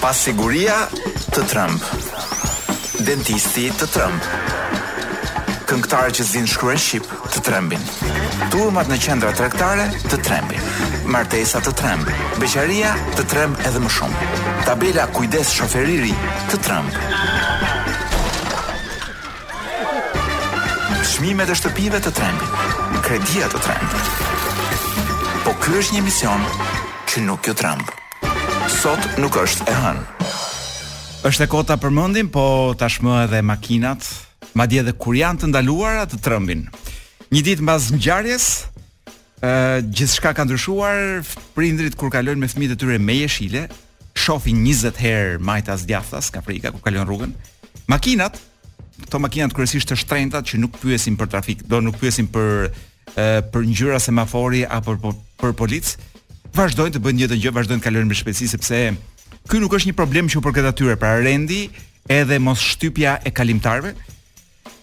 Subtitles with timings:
[0.00, 0.84] Pasiguria
[1.34, 1.82] të Trump.
[3.06, 4.28] Dentisti të Trump.
[5.68, 7.82] Këngëtarë që zinë shkru shqip të trembin.
[8.52, 10.62] Turmat në qendra trektare të trembin.
[11.10, 12.08] Martesa të tremb.
[12.40, 14.30] Beqaria të tremb edhe më shumë.
[14.68, 16.14] Tabela kujdes shoferiri
[16.52, 16.98] të tremb.
[21.08, 22.58] Shmime e shtëpive të trembin.
[23.06, 25.14] Kredia të tremb.
[25.44, 26.48] Po kjo është një mision
[27.10, 27.97] që nuk jo trembë
[28.78, 30.02] sot nuk është e hënë.
[31.26, 34.04] Është e kota përmendim, po tashmë edhe makinat,
[34.54, 36.62] madje edhe kur janë të ndaluara të trëmbin.
[37.34, 38.46] Një ditë mbas ngjarjes,
[39.42, 39.50] ë
[39.88, 43.64] gjithçka ka ndryshuar, prindrit kur kalojnë me fëmijët e tyre me jeshile,
[44.14, 47.34] shohin 20 herë majtas djathtas ka frika kur kalon rrugën.
[47.90, 48.38] Makinat,
[49.08, 53.42] këto makinat kryesisht të shtrenjta që nuk pyesin për trafik, do nuk pyesin për e,
[53.42, 56.06] për ngjyra semafori apo për, për, për policë,
[56.56, 58.80] vazhdojnë të bëjnë të gjë, vazhdojnë të kalojnë me shpejtësi sepse
[59.48, 61.66] ky nuk është një problem që për këtë atyre, pra rendi
[62.12, 63.94] edhe mos shtypja e kalimtarëve.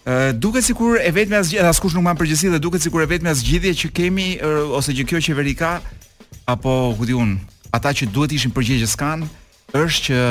[0.06, 3.08] Ë uh, duket sikur e vetmja zgjidhje, askush nuk mban përgjegjësi dhe duket sikur e
[3.10, 5.76] vetmja zgjidhje që kemi uh, ose që kjo qeveri ka
[6.50, 7.36] apo ku diun,
[7.74, 9.26] ata që duhet ishin përgjegjës kan
[9.76, 10.26] është që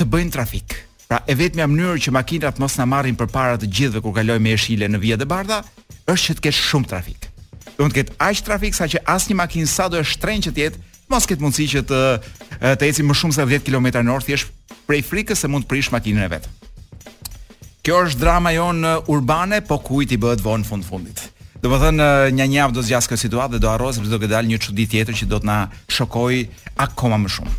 [0.00, 0.76] të bëjnë trafik.
[1.08, 4.56] Pra e vetmja mënyrë që makinat mos na marrin përpara të gjithëve kur kalojmë me
[4.56, 5.60] jeshile në vijat e bardha
[6.08, 7.28] është që të kesh shumë trafik
[7.78, 10.60] do të ketë aq trafik sa që një makinë sa do të shtrenjë që të
[10.64, 10.78] jetë,
[11.12, 12.00] mos ketë mundësi që të
[12.80, 14.48] të ecim më shumë se 10 km në orë thjesht
[14.88, 16.48] prej frikës se mund të prish makinën e vet.
[17.84, 21.20] Kjo është drama jonë urbane, po kujt i bëhet vonë fund fundit.
[21.60, 24.30] Do të thënë një javë do zgjas kjo situatë dhe do harrohet sepse do të
[24.32, 25.58] dalë një çudi tjetër që do të na
[25.92, 26.46] shokojë
[26.86, 27.56] akoma më shumë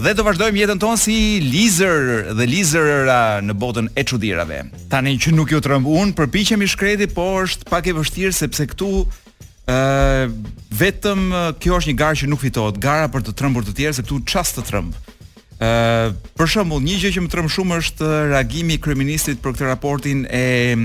[0.00, 4.60] dhe do vazhdojmë jetën tonë si lizer dhe lizera në botën e çuditërave.
[4.92, 8.90] Tani që nuk ju trëmb un, përpiqemi shkreti, po është pak e vështirë sepse këtu
[9.00, 10.22] ë uh,
[10.80, 11.26] vetëm
[11.62, 14.20] kjo është një garë që nuk fitohet, gara për të trëmbur të tjerë se këtu
[14.30, 14.94] çast të trëmb.
[14.94, 19.52] ë uh, Për shembull, një gjë që më trëmb shumë është reagimi i kryeministit për
[19.58, 20.46] këtë raportin e
[20.78, 20.82] ë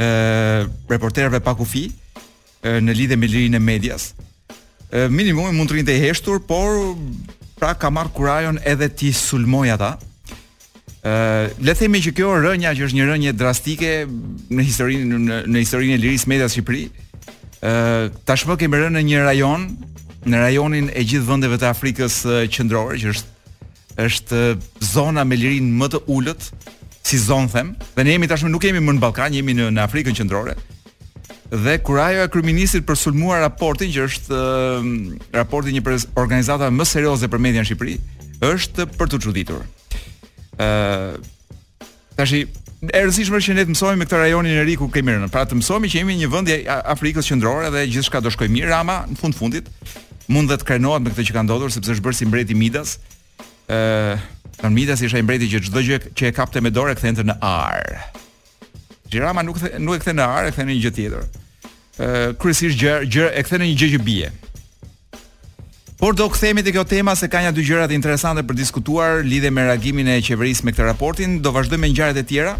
[0.00, 4.08] uh, reporterëve pa kufi uh, në lidhje me lirinë e medias.
[4.88, 6.94] Uh, Minimumi mund të rinte i heshtur, por
[7.58, 9.96] pra ka marr kurajon edhe ti sulmoj ata.
[10.98, 15.38] Ë, uh, le themi që kjo rënja që është një rënje drastike në historinë në,
[15.50, 16.86] në historinë e lirisë medias Shqipëri.
[16.86, 19.68] Ë, uh, tashmë kemi rënë në një rajon,
[20.28, 22.18] në rajonin e gjithë vendeve të Afrikës
[22.54, 23.34] Qendrore, që është
[23.98, 24.40] është
[24.92, 26.44] zona me lirinë më të ulët
[27.08, 29.86] si zonë them, dhe ne jemi tashmë nuk jemi më në Ballkan, jemi në, në
[29.88, 30.54] Afrikën Qendrore
[31.50, 34.88] dhe kur ajo e kryeministit për sulmuar raportin që është uh,
[35.32, 35.82] raporti një
[36.20, 37.94] organizata më serioze për media në Shqipëri,
[38.44, 39.62] është për të çuditur.
[40.58, 41.18] ë
[42.18, 45.10] Tashi Tash e rëndësishme që ne të mësojmë me këtë rajonin e ri ku kemi
[45.14, 45.28] rënë.
[45.34, 48.72] Pra të mësojmë që jemi një vend i Afrikës Qendrore dhe gjithçka do shkojë mirë,
[48.74, 49.66] ama në fund fundit
[50.30, 52.98] mund dhe të krenohet me këtë që ka ndodhur sepse është bërë si mbreti Midas.
[53.70, 54.18] ë
[54.58, 57.34] Tan Midas ishte i mbreti që çdo gjë që e kapte me dorë kthente në
[57.38, 58.18] ar.
[59.10, 61.26] Gjerama nuk the, nuk e kthen në ar, e kthen në një gjë tjetër.
[61.98, 64.32] Ë uh, kryesisht gjë gjë e kthen në një gjë që bie.
[65.98, 69.24] Por do kthehemi te kjo tema se ka nja dy gjëra të interesante për diskutuar
[69.26, 72.52] lidhe me reagimin e qeverisë me këtë raportin, do vazhdojmë me ngjarjet e tjera.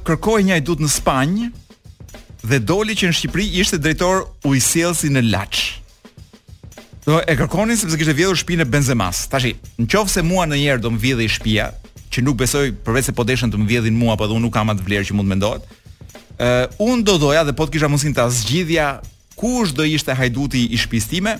[0.07, 1.47] kërkoi një ajdut në Spanjë
[2.47, 5.65] dhe doli që në Shqipëri ishte drejtor ujësjellsi në Laç.
[7.07, 9.21] Do e kërkonin sepse kishte vjedhur shtëpinë Benzemas.
[9.31, 11.69] Tashi, nëse mua ndonjëherë do më i shtëpia,
[12.11, 14.67] që nuk besoj përveç se po deshën të më vjedhin mua, po unë nuk kam
[14.73, 15.63] atë vlerë që mund mendohet.
[16.35, 18.87] Ë, uh, unë do doja dhe po të kisha mundsinë ta zgjidhja
[19.39, 21.37] kush do ishte hajduti i shtëpisë time.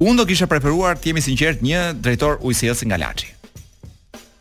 [0.00, 3.28] Unë do kisha preferuar të jemi sinqert një drejtor ujësies nga Laçi.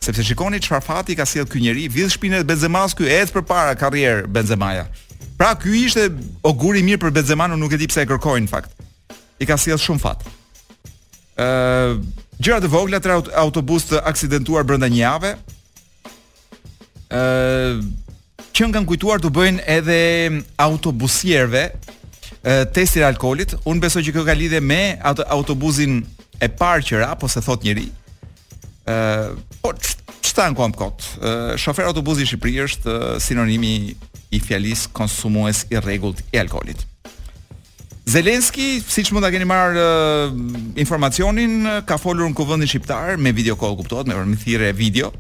[0.08, 3.76] Sepse shikoni çfarë fati ka sjell ky njerëz, vjedh shtëpinë e Benzemas ky ec përpara
[3.76, 4.88] karrierë Benzemaja.
[5.36, 6.08] Pra ky ishte
[6.48, 8.72] oguri mirë për Benzemanun, nuk e di pse e kërkojnë në fakt
[9.44, 10.24] i ka sjell shumë fat.
[11.44, 11.48] Ë
[12.44, 15.34] gjëra të vogla tre autobus të aksidentuar brenda një jave.
[17.12, 17.22] Ë
[18.54, 20.00] që kanë kujtuar të bëjnë edhe
[20.62, 21.68] autobusierve
[22.76, 23.56] testin e alkoolit.
[23.66, 26.00] Unë besoj që kjo ka lidhje me atë autobusin
[26.44, 27.88] e parë që ra, po se thot njëri.
[28.90, 29.00] Ë
[29.64, 29.74] po
[30.24, 31.02] çta an kuam kot.
[31.24, 33.76] Ë shofer autobusi i Shqipërisë është sinonimi
[34.34, 36.88] i fjalis konsumues i rregullt i alkoolit.
[38.06, 40.34] Zelenski, si që mund të keni marrë eh,
[40.82, 45.12] informacionin, ka folur në kuvendin shqiptarë, me video call kuptot, me vërmi thire video,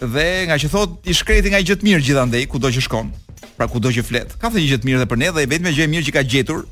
[0.00, 2.84] dhe nga që thot, i shkreti nga i gjëtë mirë gjithandej, kudo ku do që
[2.86, 3.10] shkon,
[3.58, 5.52] pra ku do që fletë, ka thë i gjëtë mirë dhe për ne, dhe vetëm
[5.52, 6.62] vetë me gjëtë mirë që ka gjetur,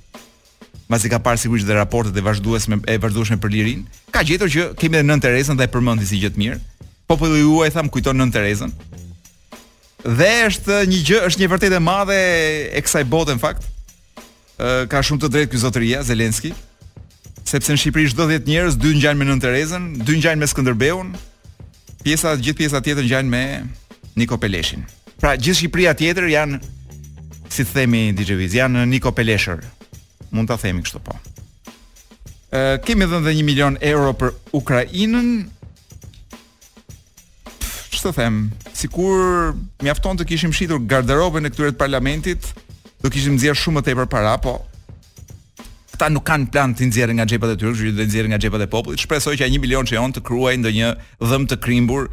[0.90, 3.82] ma si ka parë si kërështë dhe raportet e e vazhdueshme për lirin,
[4.14, 6.56] ka gjetur që kemi dhe nën Terezen dhe e përmëndi si gjëtë mirë,
[7.06, 8.72] po juaj tham kujton nën Terezen,
[10.02, 13.68] dhe është një gjë, është një vërtetë e madhe e kësaj bote në fakt,
[14.92, 16.50] ka shumë të drejtë ky zotëria Zelenski,
[17.48, 21.12] sepse në Shqipëri çdo 10 njerëz dy ngjajnë me Nën Terezën, dy ngjajnë me Skënderbeun,
[22.04, 23.42] pjesa gjithë pjesa tjetër ngjajnë me
[24.20, 24.84] Niko Peleshin.
[25.22, 26.58] Pra gjithë Shqipëria tjetër janë
[27.50, 29.64] si të themi DJ Viz, janë Niko Peleshër.
[30.30, 31.16] Mund ta themi kështu po.
[32.52, 35.30] Ë kemi dhënë dhe 1 milion euro për Ukrainën.
[37.94, 38.42] Ç'të them?
[38.76, 39.54] Sikur
[39.84, 42.52] mjafton të kishim shitur garderobën e këtyre të parlamentit,
[43.02, 44.60] do kishim nxjerr shumë më tepër para, po
[46.00, 48.40] ata nuk kanë plan të nxjerrin nga xhepat e tyre, kështu që do nxjerrin nga
[48.40, 49.00] xhepat e popullit.
[49.02, 50.88] Shpresoj që 1 milion çeon të kruaj ndonjë
[51.28, 52.06] dhëm të krimbur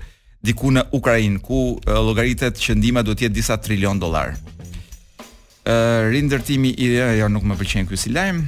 [0.44, 4.36] diku në Ukrainë, ku llogaritet që ndihma do të jetë disa trilion dollar.
[5.68, 5.78] Ë
[6.12, 6.90] rindërtimi i
[7.24, 8.44] jo nuk më pëlqen ky si lajm.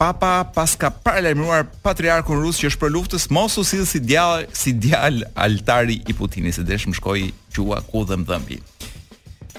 [0.00, 4.48] Papa pas ka paralajmëruar patriarkun rus që është për luftës, mos u sill si djalë
[4.56, 8.58] si djalë altari i Putinit, se desh më shkoi qua ku dhëm dhëmbi.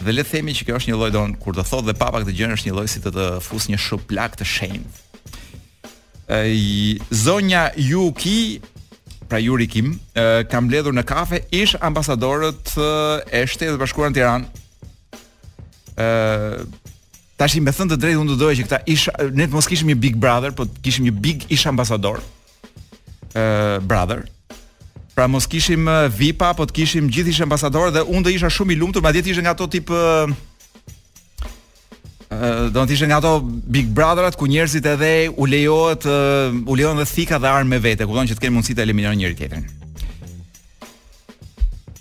[0.02, 2.34] Dhe le themi që kjo është një lloj don kur të thotë dhe papa këtë
[2.40, 5.02] gjë është një lloj si të të fusë një shuplak të shenjtë.
[6.34, 8.62] Ai zonja Yuki
[9.30, 9.94] pra Yuri Kim
[10.50, 12.74] ka mbledhur në kafe ish ambasadorët
[13.32, 14.46] e Shtetit Bashkuar të Tiranë.
[15.98, 19.88] ë i me thënë të drejtë unë doja që këta ish ne të mos kishim
[19.92, 22.22] një Big Brother, po kishim një Big ish ambasador.
[23.36, 23.44] ë
[23.84, 24.26] brother.
[25.16, 28.50] Pra mos kishim eh, VIP-a, po të kishim gjithë ish ambasadorë dhe unë do isha
[28.52, 30.32] shumë i lumtur, madje ishte nga ato tip ë eh,
[31.46, 36.08] eh, do të ishte nga ato Big Brotherat ku njerëzit edhe u lejohet
[36.66, 39.22] u lejon dhe thika dhe armë me vete, kupton që të kenë mundësi të eliminojnë
[39.22, 39.68] njëri tjetrin.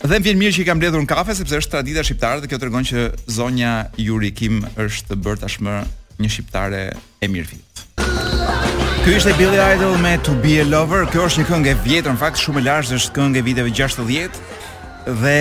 [0.03, 2.49] Dhe më vjen mirë që i kam bledhur në kafe sepse është tradita shqiptare dhe
[2.51, 5.77] kjo tregon që zonja Yuri Kim është bërë tashmë
[6.19, 6.83] një shqiptare
[7.23, 7.85] e mirëfit.
[9.05, 11.03] Ky ishte Billy Idol me To Be a Lover.
[11.11, 13.71] Kjo është një këngë e vjetër, në fakt shumë e lashtë, është këngë e viteve
[13.75, 14.29] 60
[15.23, 15.39] dhe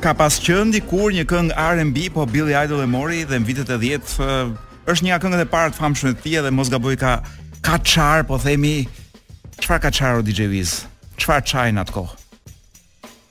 [0.00, 3.68] ka pas qenë dikur një këngë R&B, po Billy Idol e mori dhe në vitet
[3.68, 4.48] e 10 eh,
[4.88, 7.12] është një nga këngët e parë të famshme të tij dhe mos gaboj ka
[7.68, 8.88] ka çar, po themi
[9.60, 10.78] çfarë ka o DJ Wiz?
[11.20, 12.16] Çfarë çaj në atë kohë?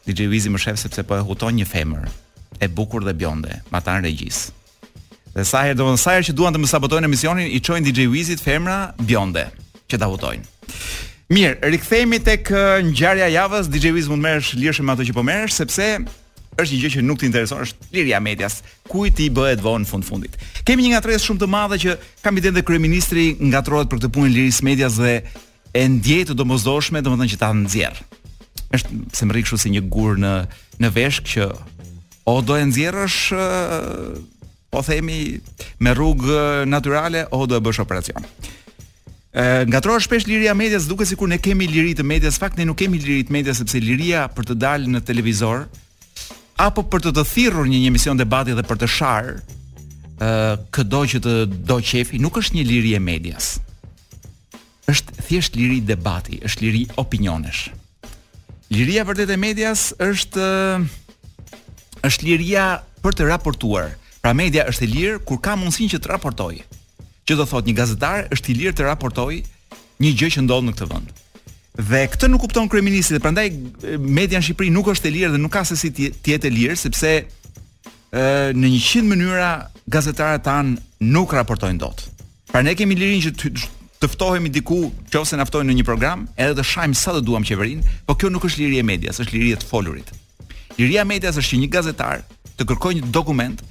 [0.06, 2.06] DJ Wiz më shef sepse po e huton një femër
[2.62, 4.52] e bukur dhe bjonde, ma tan regjis.
[5.38, 8.08] Dhe sa herë domon sa herë që duan të më sabotojnë emisionin, i çojnë DJ
[8.10, 9.44] Wizit femra bjonde
[9.86, 10.54] që ta votojnë.
[11.30, 12.48] Mirë, rikthehemi tek
[12.90, 13.68] ngjarja e javës.
[13.70, 15.86] DJ Wiz mund merresh lirshëm me ato që po merresh sepse
[16.58, 18.62] është një gjë që nuk të intereson, është liria medias.
[18.90, 20.40] Kuj ti bëhet vonë në fund fundit.
[20.66, 21.96] Kemë një ngatërresë shumë të madhe që
[22.26, 25.20] kam i dhënë kryeministri ngatrohet për këtë punë lirisë medias dhe
[25.78, 28.02] e ndjej të domosdoshme, domethënë që ta nxjerr.
[28.74, 30.34] Është se më rri kështu si një gur në
[30.82, 31.52] në veshk që
[32.28, 33.20] o do e nxjerrësh
[34.78, 35.42] po themi
[35.82, 38.24] me rrugë natyrale o do e bësh operacion.
[39.38, 42.66] Ë ngatrohet shpesh liria e medias, duket sikur ne kemi liri të medias, fakt ne
[42.70, 45.64] nuk kemi liri të medias sepse liria për të dalë në televizor
[46.68, 49.34] apo për të të thirrur një, emision debati dhe për të sharë
[50.26, 50.30] ë
[50.78, 51.34] këdo që të
[51.72, 53.50] do qefi nuk është një liri e medias.
[54.94, 57.68] Është thjesht liri debati, është liri opinionesh.
[58.78, 60.48] Liria vërtet e medias është
[62.12, 62.66] është liria
[63.04, 63.96] për të raportuar.
[64.28, 66.64] Pra media është e lirë kur ka mundësinë që të raportojë.
[67.30, 69.38] Që do thotë një gazetar është i lirë të raportojë
[70.04, 71.14] një gjë që ndodh në këtë vend.
[71.88, 73.46] Dhe këtë nuk kupton kryeministri, prandaj
[74.04, 76.52] media në Shqipëri nuk është e lirë dhe nuk ka se si të jetë e
[76.58, 77.12] lirë sepse
[78.12, 78.26] ë
[78.60, 79.54] në 100 mënyra
[79.96, 80.76] gazetarët tan
[81.08, 82.04] nuk raportojnë dot.
[82.52, 86.52] Pra ne kemi lirin që të ftohemi diku, qofse na ftojnë në një program, edhe
[86.60, 89.56] të shajmë sa të duam qeverinë, po kjo nuk është liria e medias, është liria
[89.56, 90.12] e folurit.
[90.84, 92.26] Liria e medias është që një gazetar
[92.58, 93.64] të kërkojë një dokument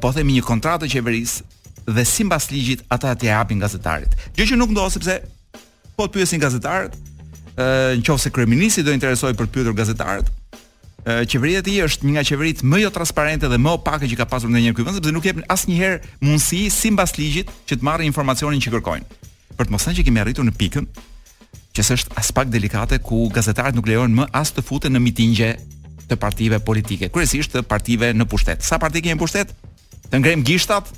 [0.00, 1.44] po themi një kontratë të qeverisë
[1.92, 4.12] dhe si mbas ligjit ata t'i japin gazetarit.
[4.36, 5.16] Gjë që nuk ndohë sepse
[5.96, 6.94] po të pyesin gazetarët,
[7.58, 10.30] në qovë se kreminisi do interesoj për të pyetur gazetarët,
[11.28, 14.28] qeveria e tij është një nga qeverit më jo transparente dhe më opake që ka
[14.30, 18.62] pasur ndonjëherë ky vend, sepse nuk jep asnjëherë mundësi sipas ligjit që të marrin informacionin
[18.62, 19.18] që kërkojnë.
[19.58, 20.86] Për të mos thënë që kemi arritur në pikën
[21.72, 25.50] që është aspekt pak delikate ku gazetarët nuk lejojnë më as të futen në mitingje
[26.08, 28.64] të partive politike, kryesisht të partive në pushtet.
[28.66, 29.52] Sa parti kemi në pushtet?
[30.12, 30.88] Të ngrem gishtat?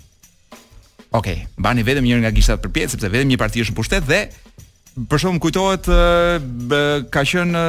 [1.15, 1.29] Ok,
[1.63, 4.23] bani vetëm njërë nga gishtat për pjetë, sepse vetëm një parti është në pushtet dhe
[5.11, 5.91] për shumë kujtohet
[6.71, 6.81] bë,
[7.15, 7.67] ka shënë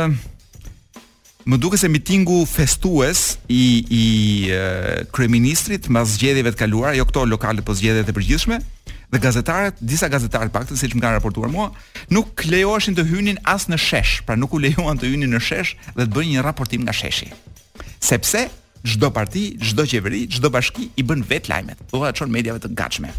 [1.45, 3.19] Më duke se mitingu festues
[3.53, 3.59] i,
[3.93, 4.05] i
[5.13, 8.57] kreministrit ma zgjedeve të kaluar, jo këto lokale po zgjede të përgjithshme,
[9.11, 11.69] dhe gazetarët, disa gazetarë pak të siç më kanë raportuar mua,
[12.13, 15.75] nuk lejoheshin të hynin as në shesh, pra nuk u lejuan të hynin në shesh
[15.95, 17.29] dhe të bënin një raportim nga sheshi.
[18.01, 18.45] Sepse
[18.85, 21.79] çdo parti, çdo qeveri, çdo bashki i bën vet lajmet.
[21.91, 23.11] Dova çon mediave të ngatshme.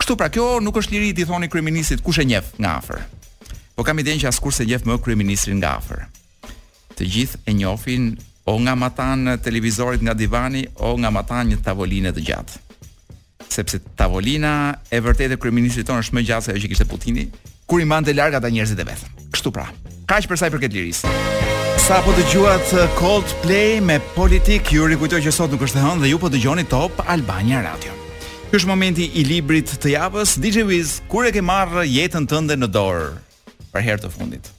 [0.00, 3.02] Kështu pra kjo nuk është liri i thoni kryeministit kush e njeh nga afër.
[3.74, 6.04] Po kam idenë që askush se njeh më kryeministrin nga afër.
[6.98, 8.10] Të gjithë e njohin
[8.46, 12.63] o nga matan televizorit nga divani o nga matan një tavoline të gjatë
[13.52, 17.26] sepse tavolina e vërtetë e kryeministit tonë është më gjatë se ajo që kishte Putini,
[17.68, 19.04] kur i mande larg ata njerëzit e vet.
[19.34, 19.66] Kështu pra.
[20.08, 21.10] Kaq për sa i përket lirisë.
[21.84, 26.12] Sa po dëgjuat uh, Coldplay me Politik, ju rikujtoj që sot nuk është hënë dhe
[26.14, 27.92] ju po dëgjoni Top Albania Radio.
[28.50, 30.36] Ky është momenti i librit të javës.
[30.40, 33.10] DJ Wiz, kur e ke marrë jetën tënde në dorë
[33.74, 34.52] për herë të fundit?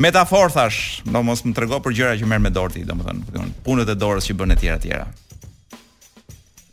[0.00, 3.90] Metafor thash, do mos më trego për gjëra që merr me dorë ti, domethënë, punët
[3.92, 5.04] e dorës që bën e tjera e tjera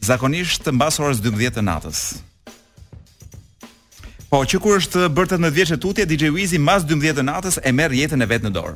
[0.02, 2.02] zakonisht mbas orës 12 të natës.
[4.30, 7.60] Po, që kur është bërë 18 vjeç e tutje, DJ Wizi mbas 12 të natës
[7.66, 8.76] e merr jetën e vet në dorë.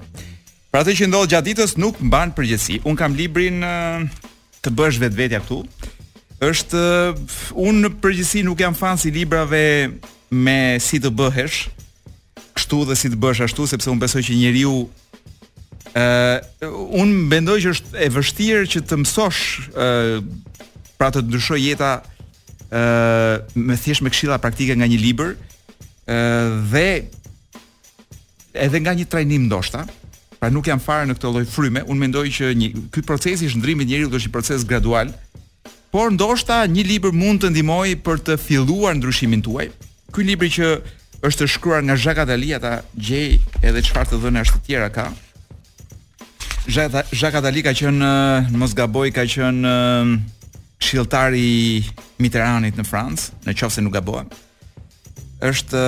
[0.74, 2.80] Pra atë që ndodh gjatë ditës nuk mban përgjegjësi.
[2.90, 3.60] Un kam librin
[4.66, 5.60] të bësh vetvetja këtu.
[6.48, 6.82] Është
[7.62, 9.62] un në përgjegjësi nuk jam fan si librave
[10.34, 11.60] me si të bëhesh,
[12.58, 14.74] kështu dhe si të bësh ashtu sepse un besoj që njeriu
[15.94, 16.06] ë
[16.66, 20.28] uh, un mendoj që është e vështirë që të mësosh ë uh,
[21.04, 26.16] pra të ndryshoj jeta ë uh, me thjesht me këshilla praktike nga një libër ë
[26.16, 26.86] uh, dhe
[28.64, 29.82] edhe nga një trajnim ndoshta.
[30.40, 33.50] Pra nuk jam fare në këtë lloj fryme, un mendoj që një ky proces i
[33.52, 35.12] zhndrimit njeriu është një proces gradual,
[35.92, 39.70] por ndoshta një libër mund të ndihmojë për të filluar ndryshimin tuaj.
[40.16, 40.70] Ky libër që
[41.28, 42.78] është shkruar nga Jacques Attali ata
[43.10, 45.10] gjej edhe çfarë të dhënë është të tjera ka.
[46.72, 49.76] Jacques Attali ka qenë në Mosgaboj ka qenë
[50.84, 51.84] Shiltari i
[52.22, 54.28] Mitterrandit në Francë, në qofë se nuk gabohem.
[55.44, 55.80] Është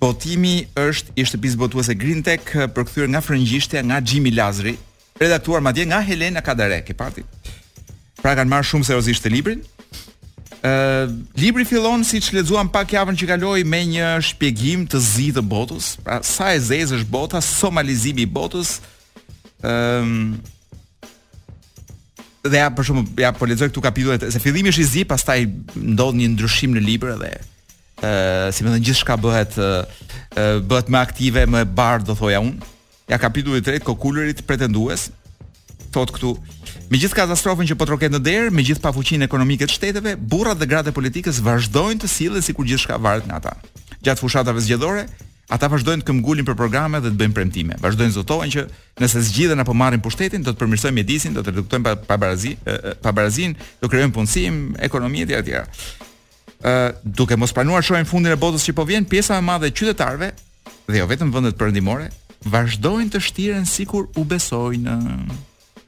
[0.00, 4.76] botimi është i shtëpisë botuese Green Tech përkthyer nga frëngjishtja nga Jimmy Lazri,
[5.20, 7.22] redaktuar madje nga Helena Kadare, ke parti.
[8.20, 9.62] Pra kanë marrë shumë seriozisht të librin.
[10.64, 15.28] Ë uh, libri fillon siç lexuam pak javën që kaloi me një shpjegim të zi
[15.36, 18.78] të botës, pra sa e zezë është bota, somalizimi i botës.
[19.60, 20.16] Ëm ehm,
[22.48, 25.44] dhe ja për shumë ja po lexoj këtu kapitullet se fillimi është i zi, pastaj
[25.94, 27.30] ndodh një ndryshim në libër dhe
[28.04, 32.40] ë si më thënë gjithçka bëhet ë bëhet më aktive, më e bardhë do thoja
[32.44, 32.70] unë.
[33.08, 35.06] Ja kapitulli i tretë kokulerit pretendues
[35.92, 36.34] thot këtu
[36.92, 40.58] Me gjithë katastrofën që po troket në derë, me gjithë pafuqinë ekonomike të shteteve, burrat
[40.60, 43.54] dhe gratë e politikës vazhdojnë të sillen sikur gjithçka varet nga ata.
[44.04, 45.06] Gjatë fushatave zgjedhore,
[45.54, 47.76] ata vazhdojnë të këmbgulin për programe dhe të bëjnë premtime.
[47.82, 48.64] Vazhdojnë zotohen që
[49.00, 52.54] nëse zgjidhen apo marrin pushtetin, do të përmirësojnë mjedisin, do të reduktojnë pabarazi,
[53.04, 54.58] pabarazin, do krijojnë punësim,
[54.88, 55.36] ekonomi etj.
[55.42, 55.86] etj.
[56.64, 56.72] Ë,
[57.04, 59.74] duke mos planuar shohin fundin e botës që po vjen, pjesa më e madhe e
[59.78, 60.32] qytetarëve
[60.88, 62.08] dhe jo vetëm vendet perëndimore,
[62.50, 64.98] vazhdojnë të shtiren sikur u besojnë,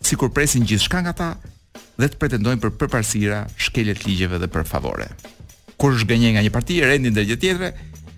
[0.07, 1.31] sikur presin gjithçka nga ata
[1.99, 5.11] dhe të pretendojnë për përparësira, shkelje të ligjeve dhe për favore.
[5.81, 7.75] Kur zgjenjë nga një parti, rendin ndaj tjetrës,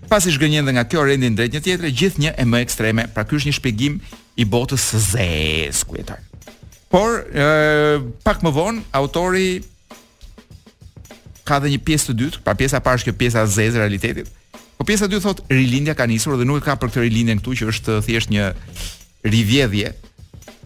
[0.09, 3.23] pasi zhgënjen dhe nga kjo rendin drejt një tjetre, gjithë një e më ekstreme, pra
[3.27, 3.99] ky është një shpjegim
[4.41, 6.19] i botës së zezë, kujetar.
[6.89, 7.47] Por, e,
[8.25, 9.47] pak më vonë, autori
[11.45, 14.33] ka dhe një pjesë të dytë, pra pjesa a është kjo pjesa a zezë realitetit.
[14.79, 17.37] Po pjesa e dytë thotë rilindja ka nisur dhe nuk e ka për këtë në
[17.41, 18.49] këtu që është thjesht një
[19.27, 19.93] rivjedhje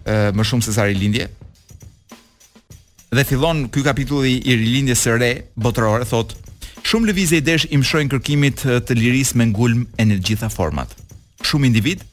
[0.07, 1.27] ë më shumë se sa rilindje.
[3.13, 6.42] Dhe fillon ky kapitulli i rilindjes së re botërore thotë
[6.83, 7.77] Shumë lëvizje i desh i
[8.11, 10.89] kërkimit të liris me ngulm e në gjitha format.
[11.47, 12.03] Shumë individ,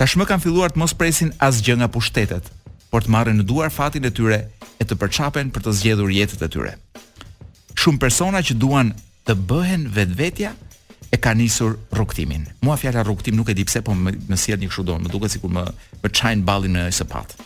[0.00, 2.44] tashmë kanë filluar të mos presin asgjë nga pushtetet,
[2.90, 4.38] por të marrë në duar fatin e tyre
[4.80, 6.74] e të përçapen për të zgjedhur jetet e tyre.
[7.76, 8.94] Shumë persona që duan
[9.28, 10.54] të bëhen vetvetja
[11.12, 12.46] e ka nisur rrugtimin.
[12.64, 15.36] Mua fjala rrugtim nuk e di pse, po më, më sjell një kështu më duket
[15.36, 15.66] sikur më
[16.02, 17.36] më çajn ballin në sapat.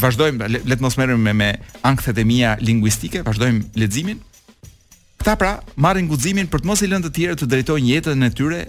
[0.00, 1.48] vazhdojmë le të mos merrem me, me
[1.86, 4.20] ankthet e mia lingvistike, vazhdojmë leximin.
[5.22, 8.32] Kta pra marrin guximin për të mos i lënë të tjerë të drejtojnë jetën e
[8.36, 8.62] tyre.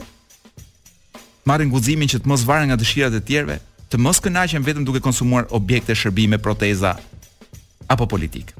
[1.46, 5.02] Marrin guximin që të mos varen nga dëshirat e tjerëve, të mos kënaqen vetëm duke
[5.04, 6.96] konsumuar objekte shërbime, proteza
[7.90, 8.54] apo politik.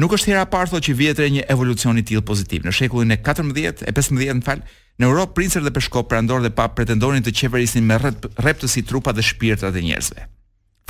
[0.00, 2.62] Nuk është hera parë thotë që vihet re një evolucion i tillë pozitiv.
[2.64, 4.62] Në shekullin e 14 e 15 më fal,
[5.00, 9.24] në Europë princët dhe peshkopët prandor dhe pap pretendonin të qeverisnin me rreptësi trupa dhe
[9.24, 10.28] shpirtrat e njerëzve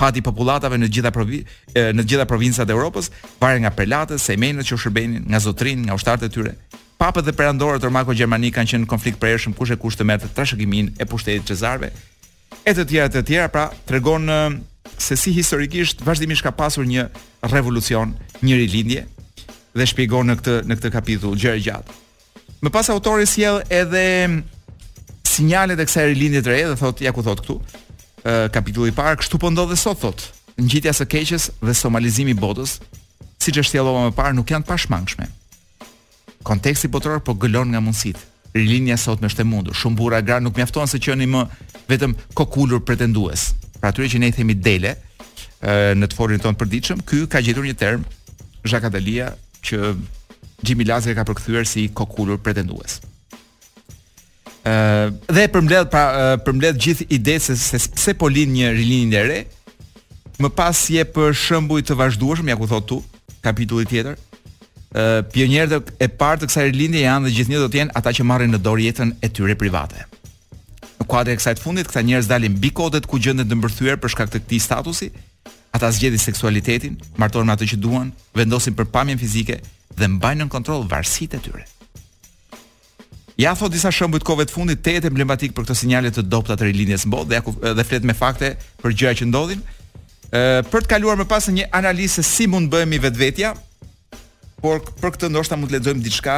[0.00, 1.42] fati popullatave në gjitha provi
[1.76, 3.10] në gjitha provincat e Europës,
[3.42, 6.54] varë nga prelatët, sejmenët që u shërbenin, nga zotrinë, nga ushtarët e tyre.
[7.00, 10.90] Papët dhe perandorët romako gjermani kanë qenë konflikt prehershëm kush e kush të merrte trashëgimin
[11.00, 11.92] e pushtetit Cezarëve.
[12.68, 14.26] E të tjera të tjera, pra tregon
[15.00, 17.06] se si historikisht vazhdimisht ka pasur një
[17.52, 18.14] revolucion,
[18.44, 19.06] një rilindje
[19.76, 21.96] dhe shpjegon në këtë në këtë kapitull gjëra gjatë.
[22.60, 24.04] Më pas autori sjell edhe
[25.30, 27.56] sinjalet e kësaj rilindje të re dhe thotë ja ku thotë këtu,
[28.54, 30.24] kapitulli i parë, kështu po ndodh sot thot.
[30.60, 32.78] Ngjitja së keqes dhe somalizimi i botës,
[33.40, 35.28] siç e shtjellova më parë, nuk janë pashmangshme.
[36.46, 38.28] Konteksti botëror po gëlon nga mundësitë.
[38.52, 39.76] Rilinja sot më është e mundur.
[39.78, 41.44] Shumë burra gra nuk mjafton se qeni më
[41.90, 43.52] vetëm kokulur pretendues.
[43.78, 44.96] Pra atyre që ne i themi dele,
[46.00, 48.02] në të forin ton përditshëm, ky ka gjetur një term,
[48.68, 49.30] Zhaka Dalia
[49.64, 49.94] që
[50.64, 52.98] Gjimi Lazer ka përkthyer si kokulur pretendues
[54.62, 56.02] dhe përmbledh pra
[56.44, 59.38] përmbledh gjithë idesë se pse po lind një rilindje e re.
[60.40, 63.00] Më pas je për shembuj të vazhdueshëm, ja ku thot tu,
[63.44, 64.16] kapitulli tjetër.
[64.90, 68.24] Pionjerët pionierët e parë të kësaj rilindje janë dhe gjithnjë do të jenë ata që
[68.28, 70.06] marrin në dorë jetën e tyre private.
[71.00, 74.00] Në kuadrin e kësaj të fundit, këta njerëz dalin mbi kodet ku gjendet të mbërthyer
[74.02, 75.10] për shkak të këtij statusi.
[75.70, 79.60] Ata zgjedhin seksualitetin, martohen me atë që duan, vendosin për pamjen fizike
[80.00, 81.68] dhe mbajnë në kontroll varësitë e tyre.
[83.40, 86.58] Ja thot disa shembuj të kohëve të fundit tetë emblematik për këtë sinjale të dobta
[86.60, 87.38] të rilindjes mbot dhe
[87.78, 88.50] dhe flet me fakte
[88.82, 89.62] për gjëra që ndodhin.
[90.28, 93.54] Ë për të kaluar më pas një analizë si mund bëhemi vetvetja,
[94.60, 96.36] por për këtë ndoshta mund të lexojmë diçka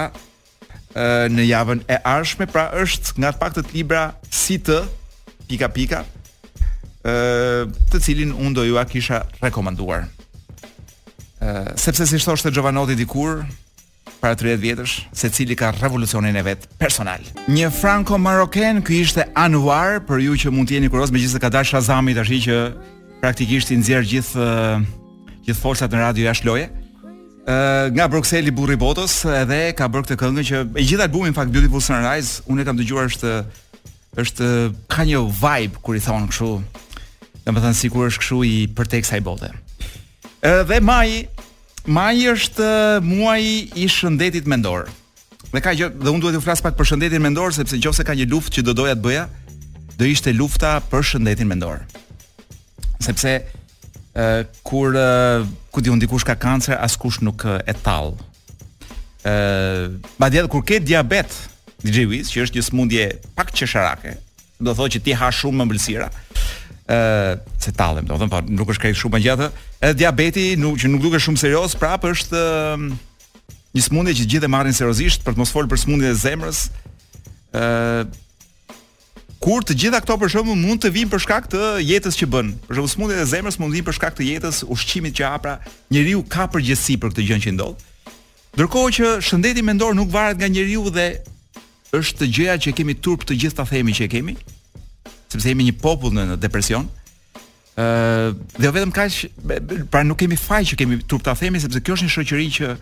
[0.94, 4.78] ë në javën e ardhshme, pra është nga të paktët libra si të
[5.50, 6.04] pika pika
[7.02, 10.06] ë të cilin un do jua kisha rekomanduar.
[11.42, 13.42] ë sepse si thoshte Jovanoti dikur,
[14.22, 17.18] para 30 vjetësh, secili ka revolucionin e vet personal.
[17.50, 21.72] Një franco-marokan, ky ishte Anwar, për ju që mund të jeni kurioz megjithëse ka dashur
[21.80, 22.58] Shazami tash që
[23.22, 24.86] praktikisht i nxjerr gjithë eh,
[25.48, 26.68] gjithë forcat në radio jashtë loje.
[27.42, 31.34] Uh, nga Bruxelles burri botës edhe ka bërë këtë këngë që e gjithë albumi në
[31.34, 33.32] fakt Beautiful Sunrise unë e kam dëgjuar është
[34.22, 34.50] është
[34.86, 36.52] ka një vibe kur i thon kështu
[37.48, 39.50] domethënë sikur është kështu i përtej kësaj bote.
[40.46, 41.24] Edhe eh, uh, Mai
[41.86, 44.86] Maji është eh, muaji i shëndetit mendor.
[45.50, 48.14] Dhe ka gjë, dhe unë duhet të flas pak për shëndetin mendor sepse nëse ka
[48.16, 49.24] një luftë që do doja të bëja,
[49.98, 51.82] do ishte lufta për shëndetin mendor.
[53.02, 53.34] Sepse
[54.14, 58.14] uh, kur uh, ku diun dikush ka kancer, askush nuk uh, e tall.
[59.26, 61.34] Ë, uh, madje kur ke diabet,
[61.82, 64.16] DJ Wiz, që është një smundje pak qesharake,
[64.62, 66.08] do thotë që ti ha shumë ëmbëlsira
[66.92, 69.46] ë uh, se tallem, do të them, po nuk është krejt shumë gjatë.
[69.80, 72.82] Edhe diabeti, nuk që nuk duket shumë serioz, prapë është uh,
[73.76, 76.66] një smundje që gjithë e marrin seriozisht për të mos folur për smundjen e zemrës.
[77.56, 78.18] ë uh,
[79.42, 82.52] kur të gjitha këto për shembull mund të vinë për shkak të jetës që bën.
[82.66, 85.56] Për shembull smundjet e zemrës mund të vinë për shkak të jetës, ushqimit që hapra,
[85.90, 87.88] njeriu ka përgjegjësi për këtë gjë që ndodh.
[88.58, 91.08] Ndërkohë që shëndeti mendor nuk varet nga njeriu dhe
[91.98, 94.36] është gjëja që kemi turp të gjithë ta themi që e kemi
[95.32, 96.86] sepse jemi një popull në depresion.
[97.80, 99.20] Ëh, dhe jo vetëm kaq,
[99.92, 102.72] pra nuk kemi faj që kemi trup ta themi sepse kjo është një shoqëri që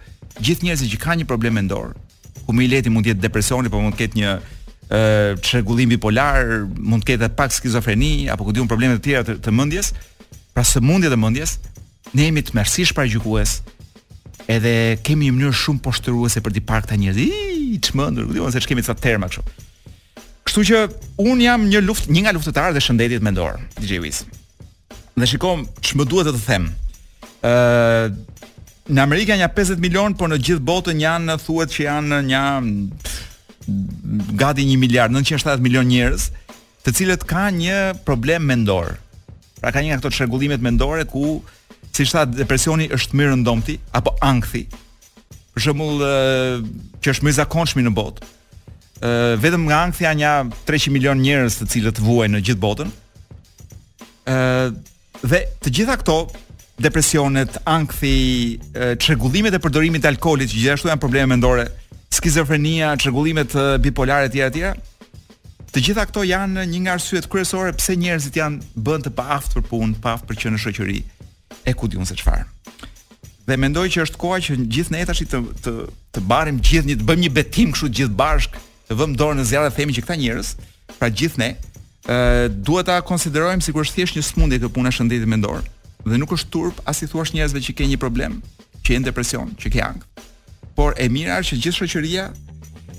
[0.47, 1.93] gjithë njerëzit që kanë një problem mendor,
[2.47, 5.93] ku më i leti mund të jetë depresioni, po mund të ketë një ëh çrregullim
[5.95, 9.55] bipolar, mund të ketë edhe pak skizofreni apo ku diun probleme të tjera të, të
[9.55, 9.93] mendjes,
[10.51, 11.55] pra sëmundjet e mendjes,
[12.11, 13.61] ne jemi të mersish para gjykues.
[14.51, 14.73] Edhe
[15.07, 17.19] kemi një mënyrë shumë poshtruese për të parë këta njerëz.
[17.87, 19.69] Çmendur, ku diun se ç'kemi ça terma kështu.
[20.47, 20.79] Kështu që
[21.31, 24.23] un jam një luftë, një nga luftëtarët e shëndetit mendor, DJ Wiz.
[25.19, 26.69] Dhe shikom, ç'më duhet të, të them.
[27.45, 28.19] Ëh, uh,
[28.97, 32.43] në Amerikë janë 50 milion, por në gjithë botën janë thuhet që janë një
[34.41, 36.27] gati 1 miliard 970 milion njerëz,
[36.83, 38.97] të cilët kanë një problem mendor.
[39.61, 41.39] Pra ka një nga këto çrregullimet mendore ku
[41.95, 44.65] si thad depresioni është më rëndomti apo ankthi.
[45.55, 46.01] Për shembull,
[47.05, 48.25] që është më i zakonshëm në botë
[49.39, 50.33] vetëm nga ankthja nja
[50.69, 52.91] 300 milion njerëz të cilët vuajnë në gjithë botën.
[54.29, 54.37] ë
[55.25, 56.17] dhe të gjitha këto
[56.81, 58.59] depresionet, ankthi,
[58.97, 61.67] çrregullimet e përdorimit të alkoolit, që gjithashtu janë probleme mendore,
[62.13, 63.53] skizofrenia, çrregullimet
[63.85, 64.65] bipolare etj etj.
[65.73, 69.69] Të gjitha këto janë një nga arsyet kryesore pse njerëzit janë bën të paaftë për
[69.71, 71.03] punë, paaftë për qenë në shoqëri
[71.69, 72.49] e ku diun se çfarë.
[73.47, 75.73] Dhe mendoj që është koha që gjithë ne tash të të
[76.17, 79.45] të marrim gjithë një të bëjmë një betim kështu gjithë bashkë të vëmë dorë në
[79.47, 80.49] dhe themi që këta njerëz,
[80.99, 81.51] pra gjithë ne,
[82.11, 82.17] ë
[82.67, 85.63] duhet ta konsiderojmë sikur është thjesht një smundje kjo puna shëndetit mendor
[86.03, 88.41] dhe nuk është turp as i thuash njerëzve që ke një problem,
[88.83, 90.25] që në depresion, që ke ankth.
[90.75, 92.25] Por e mira është që gjithë shoqëria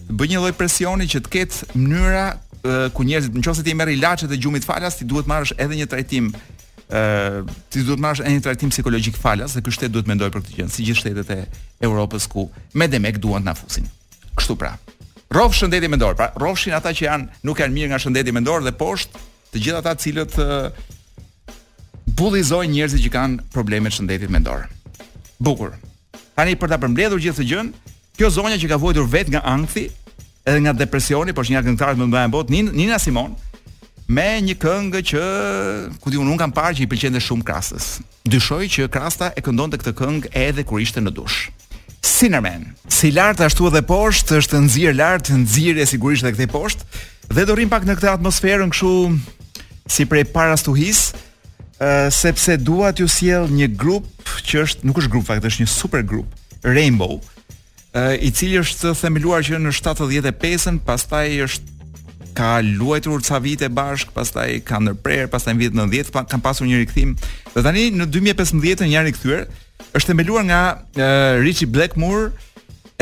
[0.05, 3.91] të bëjë një lloj presioni që të ketë mënyra e, ku njerëzit nëse ti merr
[3.95, 6.31] ilaçet e gjumit falas, ti duhet marrësh edhe një trajtim
[6.87, 7.03] ë
[7.73, 10.57] ti duhet të marrësh një trajtim psikologjik falas, se ky shtet duhet mendoj për këtë
[10.61, 11.41] gjë, si gjithë shtetet e
[11.89, 12.45] Evropës ku
[12.77, 13.87] me demek duan të na fusin.
[14.37, 14.73] Kështu pra.
[15.33, 16.15] Rrof shëndetit mendor.
[16.19, 19.19] Pra, rrofshin ata që janë nuk janë mirë nga shëndeti mendor dhe poshtë
[19.53, 20.33] të gjithë ata të cilët
[22.19, 24.65] bullizojnë njerëzit që kanë probleme të shëndetit mendor.
[25.39, 25.77] Bukur.
[26.35, 27.69] Tani për ta përmbledhur gjithë këtë gjën,
[28.19, 29.85] kjo zonja që ka vuajtur vet nga ankthi
[30.43, 33.31] edhe nga depresioni, por është një më bën në botë, Nina Simon,
[34.11, 35.21] me një këngë që
[36.03, 37.91] ku diun un kam parë që i pëlqente shumë Krastës.
[38.27, 41.47] Dyshoj që Krasta e këndonte këtë këngë edhe kur ishte në dush.
[42.03, 42.73] Sinerman.
[42.89, 47.01] Si lart ashtu edhe poshtë, është nxirë lart, nxirë e sigurisht edhe këtë poshtë.
[47.31, 48.93] Dhe do rrim pak në këtë atmosferën kështu
[49.91, 51.11] si prej para stuhis,
[51.79, 54.09] uh, sepse dua t'ju sjell një grup
[54.47, 56.29] që është, nuk është grup fakt, është një super grup,
[56.63, 61.70] Rainbow, uh, i cili është themeluar që në 75-ën, pastaj është
[62.35, 66.81] ka luajtur ca vite bashk, pastaj ka ndërprer, pastaj vit 90 pa, kanë pasur një
[66.83, 67.15] rikthim.
[67.53, 69.43] Dhe tani në 2015-ën janë rikthyer.
[69.97, 72.29] Është themeluar nga uh, Richie Blackmore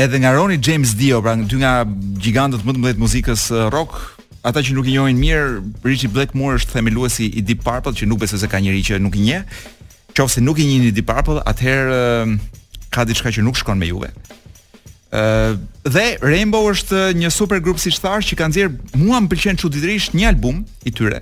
[0.00, 1.82] edhe nga Ronnie James Dio, pra dy nga
[2.22, 3.96] gigantët më të mëdhenj të muzikës rock.
[4.46, 8.22] Ata që nuk i njohin mirë, Richie Blackmore është themeluesi i Deep Purple, që nuk
[8.24, 9.44] besoj se ka njëri që nuk i njeh.
[10.16, 12.36] Qofse nuk i njihni Deep Purple, atëherë uh,
[12.90, 14.08] ka diçka që nuk shkon me juve
[15.10, 20.28] dhe Rainbow është një supergrup siç thash që ka nxjerr mua më pëlqen çuditërisht një
[20.30, 21.18] album i tyre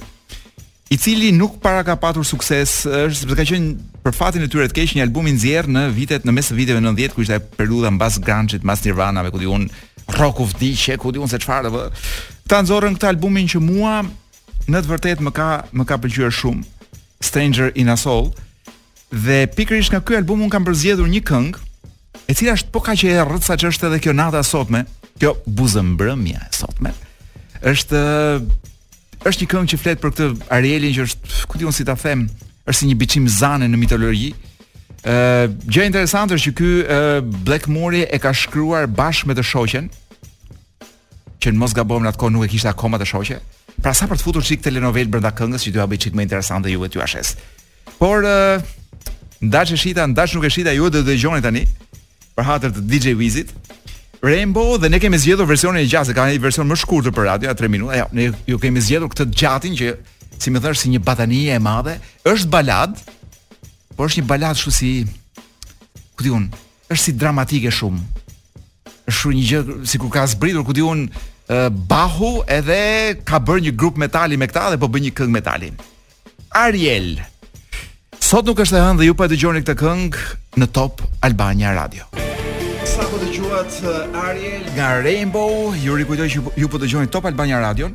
[0.93, 3.73] i cili nuk para ka patur sukses, është sepse ka qenë
[4.05, 6.57] për fatin e tyre të keq një album i nxjerr në vitet në mes të
[6.57, 9.67] viteve 90 ku ishte periudha mbas grunge-it, mbas Nirvana, me ku diun
[10.17, 11.83] rock of diçe, ku diun se çfarë do.
[12.49, 16.65] Ta nxorën këtë albumin që mua në të vërtetë më ka më ka pëlqyer shumë
[17.21, 18.33] Stranger in a Soul.
[19.13, 21.68] Dhe pikërisht nga ky album un kam përzgjedhur një këngë
[22.29, 24.83] e cila është po kaq e errët që është edhe kjo nata sotme,
[25.19, 26.93] kjo buzëmbrëmja e sotme.
[27.65, 28.03] Është
[29.27, 32.27] është një këngë që flet për këtë Arielin që është, ku diun si ta them,
[32.69, 34.31] është si një biçim zane në mitologji.
[35.03, 39.89] Ë, gjë interesante është që ky Black Mori e ka shkruar bashkë me të shoqen,
[41.43, 43.41] që në mos gabojmë në atë kohë nuk e kishte akoma të shoqe.
[43.83, 46.27] Pra sa për të futur çik telenovela brenda këngës që do ja bëj çik më
[46.29, 47.33] interesante juve vetë ju ashes.
[47.99, 48.27] Por
[49.43, 51.63] ndaj e shita, ndaj nuk e shita ju do të dëgjoni tani
[52.39, 53.51] për hatër të DJ Wizit.
[54.23, 57.27] Rainbow, dhe ne kemi zgjedhur versionin e gjatë, ka një version më të shkurtër për
[57.29, 57.99] radio, 3 minuta.
[58.01, 59.93] Jo, ne ju kemi zgjedhur këtë gjatin që
[60.39, 61.97] si më thash si një batanie e madhe,
[62.31, 62.99] është balad,
[63.99, 64.93] por është një balad kështu si
[66.19, 66.47] ku diun,
[66.91, 68.05] është si dramatike shumë.
[69.11, 71.09] Është shumë një gjë sikur ka zbritur ku diun
[71.89, 75.79] Bahu edhe ka bërë një grup metali me këta dhe po bën një këngë metalin.
[76.61, 77.15] Ariel.
[78.21, 80.27] Sot nuk është e hënë dhe ju po e dëgjoni këtë këngë
[80.61, 82.05] në Top Albania Radio
[82.99, 87.61] sa po dëgjuat eh, Ariel nga Rainbow, ju rikujtoj që ju po dëgjoni Top Albania
[87.63, 87.93] Radio.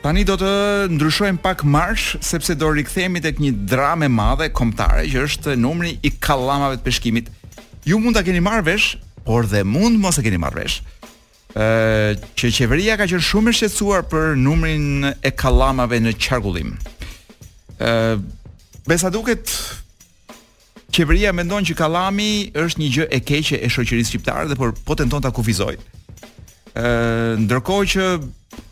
[0.00, 0.52] Tani do të
[0.94, 5.92] ndryshojmë pak marsh sepse do rikthehemi tek një dramë e madhe kombëtare që është numri
[6.08, 7.28] i kallamave të peshkimit.
[7.84, 8.96] Ju mund ta keni marr vesh,
[9.28, 10.78] por dhe mund mos e keni marr vesh.
[11.52, 16.78] Ëh, eh, që qeveria ka qenë shumë e shqetësuar për numrin e kallamave në qarkullim.
[17.76, 18.24] Ëh, eh,
[18.88, 19.52] besa duket
[20.94, 24.96] qeveria mendon që kalami është një gjë e keqe e shoqërisë shqiptare dhe por po
[24.98, 25.78] tenton ta kufizojë.
[26.78, 28.06] Ë ndërkohë që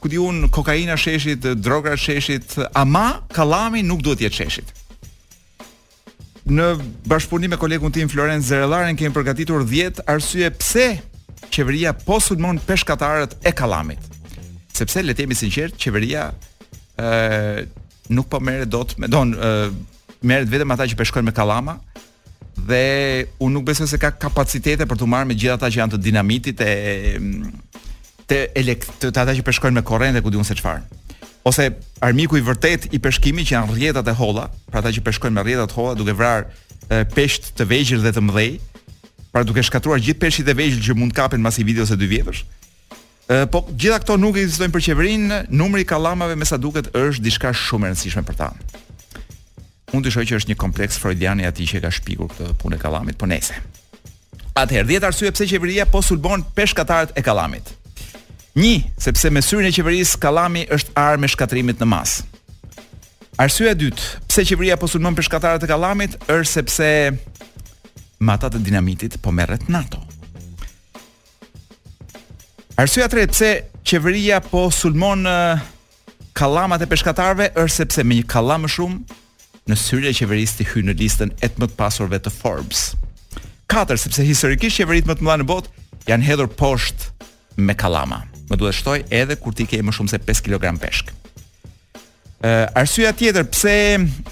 [0.03, 0.19] ku di
[0.55, 4.75] kokaina sheshit, droga sheshit, ama kalami nuk duhet të jetë sheshit.
[6.49, 6.67] Në
[7.11, 10.87] bashkëpunim me kolegun tim Florenz Zerellaren kemi përgatitur 10 arsye pse
[11.53, 14.01] qeveria po sulmon peshkatarët e kalamit.
[14.75, 16.31] Sepse le të jemi sinqert, qeveria
[16.99, 17.67] ë
[18.15, 19.35] nuk po merret dot, me don
[20.25, 21.75] merret vetëm ata që peshkojnë me kalama,
[22.67, 25.95] dhe unë nuk besoj se ka kapacitete për të marrë me gjithë ata që janë
[25.95, 26.73] të dinamitit e
[28.29, 30.83] të elekt të ata që përshkojnë me korrente ku diun se çfarë.
[31.49, 31.69] Ose
[32.05, 35.45] armiku i vërtet i peshkimit që janë rrjetat e holla, pra ata që peshkojnë me
[35.47, 38.51] rrjetat holla duke vrarë pesht të vegjël dhe të mdhëj,
[39.33, 42.09] pra duke shkatruar gjithë peshqit e vegjël që mund kapen pas i video ose dy
[42.11, 42.43] vjetësh.
[43.53, 47.51] Po gjitha këto nuk ekzistojnë për qeverinë, numri i kallamave me sa duket është diçka
[47.69, 48.53] shumë e rëndësishme për ta.
[49.97, 52.77] Unë të shoj që është një kompleks freudian i atij që ka shpikur këtë punë
[52.77, 53.57] e kallamit, po nese.
[54.59, 57.71] Atëherë, 10 arsye pse qeveria po sulbon peshkatarët e kallamit.
[58.57, 58.85] 1.
[59.01, 62.27] Sepse me syrën e qeverisë kallami është armë shkatrimit në masë.
[63.39, 66.89] Arsyeja e dytë, pse qeveria po sulmon peshkatarët e kallamit është sepse
[68.29, 70.03] matat e dinamitit po merret NATO.
[72.83, 75.23] Arsyeja e tretë, pse qeveria po sulmon
[76.39, 79.17] kallamat e peshkatarëve është sepse me një kallam më shumë
[79.69, 82.83] në syrin e qeverisë të hyrë në listën e të më të pasurve të Forbes.
[83.69, 88.23] Katër, sepse historikisht qeveritë më të mëdha në botë janë hedhur poshtë me kallama.
[88.49, 91.13] Më duhet të shtoj edhe kur ti ke më shumë se 5 kg peshk.
[92.41, 93.75] Ë, arsyeja tjetër pse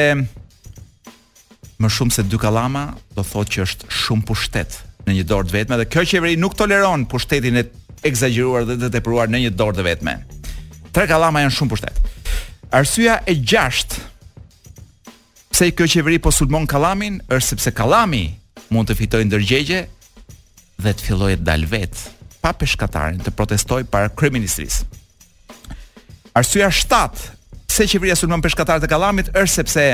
[1.80, 5.78] më shumë se 2 kallama do thotë që është shumë pushtet në një dorë vetme
[5.80, 7.70] dhe kjo qeveri nuk toleron pushtetin e
[8.10, 10.18] egzageruar dhe të tepruar në një dorë vetme.
[10.92, 12.06] Tre kallama janë shumë pushtet.
[12.70, 13.98] Arsyeja e gjashtë
[15.50, 18.28] pse kjo qeveri po sulmon Kallamin është sepse Kallami
[18.70, 19.80] mund të fitojë ndërgjegje
[20.86, 21.94] dhe të fillojë të dalë vet
[22.44, 24.84] pa peshkatarin të protestojë para kryeministrisë.
[26.38, 27.22] Arsyeja e shtatë
[27.74, 29.86] pse qeveria sulmon peshkatarët e Kallamit është sepse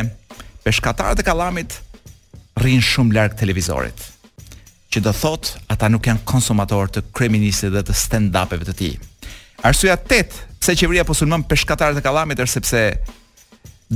[0.67, 1.71] peshkatarët e Kallamit
[2.59, 3.99] rrin shumë larg televizorit
[4.91, 8.93] që do thot ata nuk janë konsumatorë të kryeministit dhe të stand-up-eve të tij.
[9.65, 12.81] Arsyeja 8 pse qeveria po sulmon peshkatarët e kallamit është sepse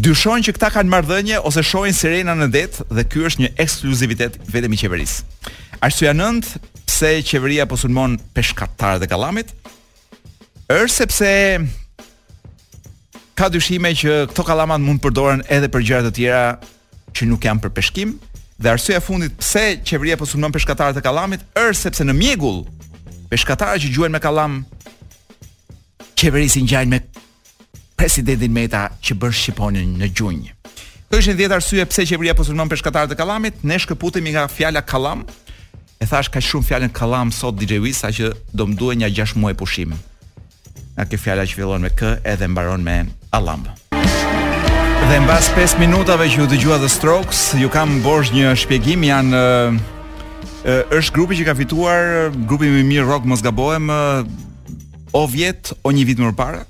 [0.05, 4.35] dyshojnë që këta kanë marrëdhënie ose shohin sirena në det dhe ky është një ekskluzivitet
[4.53, 5.81] vetëm i qeverisë.
[5.85, 9.53] Arsyeja 9 pse qeveria po sulmon peshkatarët e kallamit
[10.65, 11.29] është sepse
[13.39, 16.41] ka dyshime që këto kallamat mund të përdoren edhe për gjëra të tjera
[17.15, 18.15] që nuk janë për peshkim
[18.59, 22.61] dhe arsyeja fundit pse qeveria po sulmon peshkatarët e kallamit është sepse në mjegull
[23.31, 24.59] peshkatarët që gjuhen me kallam
[26.19, 26.99] qeverisin gjajnë me
[27.99, 30.49] presidentin Meta që bën Shqiponin në gjunjë.
[31.09, 34.43] Kjo është një 10 arsye pse qeveria po sulmon peshkatar të kalamit, ne shkëputemi nga
[34.51, 35.23] fjala kalam.
[35.99, 39.55] E thash ka shumë fjallën kalam sot DJ Wiz që do mduhen një 6 muaj
[39.59, 39.95] pushim.
[40.97, 42.97] Nga kjo fjala që fillon me k edhe mbaron me
[43.35, 43.65] alam.
[45.09, 49.39] Dhe mbas 5 minutave që u dëgjua The Strokes, ju kam bosh një shpjegim, janë
[49.39, 53.87] ë, është grupi që ka fituar, grupi më i mirë rock mos gabojem,
[55.11, 56.63] o vjet o një vit më parë.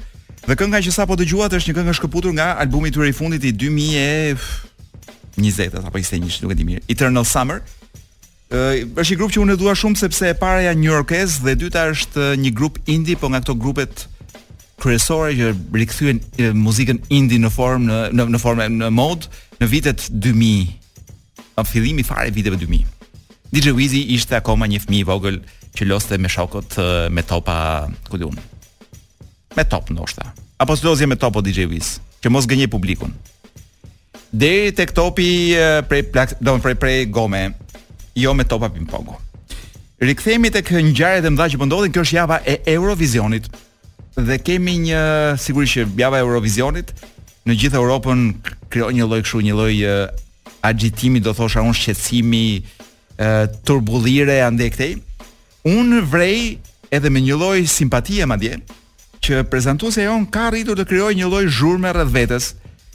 [0.47, 3.13] Dhe kënga që sapo dëgjuat është një këngë e shkëputur nga albumi i tyre i
[3.15, 6.81] fundit i 2020-s apo 21, nuk e di mirë.
[6.89, 7.59] Eternal Summer.
[8.51, 11.51] është një grup që unë e dua shumë sepse e para janë New Yorkers dhe
[11.53, 13.93] e dyta është një grup indie, po nga këto grupet
[14.81, 16.17] kryesore që rikthyen
[16.57, 19.21] muzikën indie në formë në në në formë në mod
[19.59, 20.67] në vitet 2000,
[21.59, 22.87] në fillim i fare viteve 2000.
[23.53, 25.37] DJ Wizzy ishte akoma një fëmijë i vogël
[25.77, 26.77] që loste me shokët
[27.13, 28.37] me topa ku diun.
[29.57, 30.31] Me top ndoshta.
[30.61, 33.13] Apo sloze me topo DJ Wiz, që mos gënjej publikun.
[34.31, 35.53] Deri tek topi
[35.89, 37.43] prej plak, do të prej prej gome,
[38.17, 39.15] jo me topa ping pong.
[39.99, 43.49] Rikthehemi tek ngjarjet e mëdha që po ndodhin, kjo është java e Eurovisionit
[44.19, 45.01] dhe kemi një
[45.41, 46.93] sigurisht që java e Eurovisionit
[47.49, 48.21] në gjithë Europën
[48.71, 49.75] krijon një lloj kështu, një lloj
[50.69, 52.41] agjitimi, do thosha unë shqetësimi,
[53.67, 54.93] turbullire andaj këtej
[55.67, 56.59] unë vrej
[56.91, 58.57] edhe me një lloj simpatie madje
[59.19, 62.53] që prezantuesja jon ka arritur të krijojë një lloj zhurmë rreth vetes.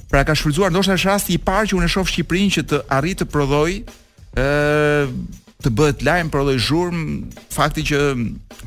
[0.08, 3.20] Pra ka shfrytzuar ndoshta është rasti i parë që unë shoh Shqipërinë që të arrit
[3.20, 3.74] të prodhoj
[4.38, 4.46] ë
[5.64, 7.04] të bëhet lajm për lloj zhurmë,
[7.54, 8.00] fakti që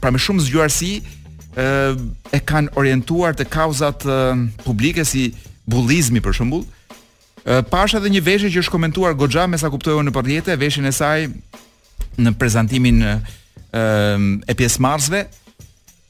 [0.02, 4.18] pra me shumë zgjuarsi ë e kanë orientuar të kauzat e,
[4.64, 5.28] publike si
[5.70, 6.64] bullizmi për shembull.
[7.46, 10.58] Ë pash edhe një veshje që është komentuar goxha mesa sa kuptoj unë në përjetë,
[10.62, 11.28] veshjen e saj
[12.18, 13.02] në prezantimin
[13.72, 15.26] Ehm, e pjesëmarrësve.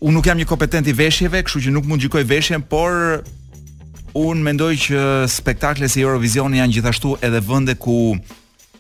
[0.05, 3.23] Unë nuk jam një kompetent i veshjeve, kështu që nuk mund gjykoj veshjen, por
[4.17, 7.95] unë mendoj që spektaklet e Eurovision janë gjithashtu edhe vende ku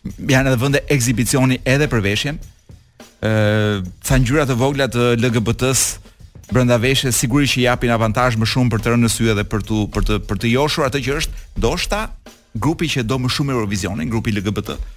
[0.03, 2.37] janë edhe vende ekzibicioni edhe për veshjen.
[2.37, 8.45] Ëh, ehm, ca ngjyra të vogla të LGBT-s brenda veshjes sigurisht që japin avantazh më
[8.47, 11.01] shumë për të rënë në sy edhe për të për të për të joshur atë
[11.07, 12.03] që është doshta
[12.57, 14.77] grupi që do më shumë Eurovisionin, grupi LGBT.
[14.77, 14.96] Ëh,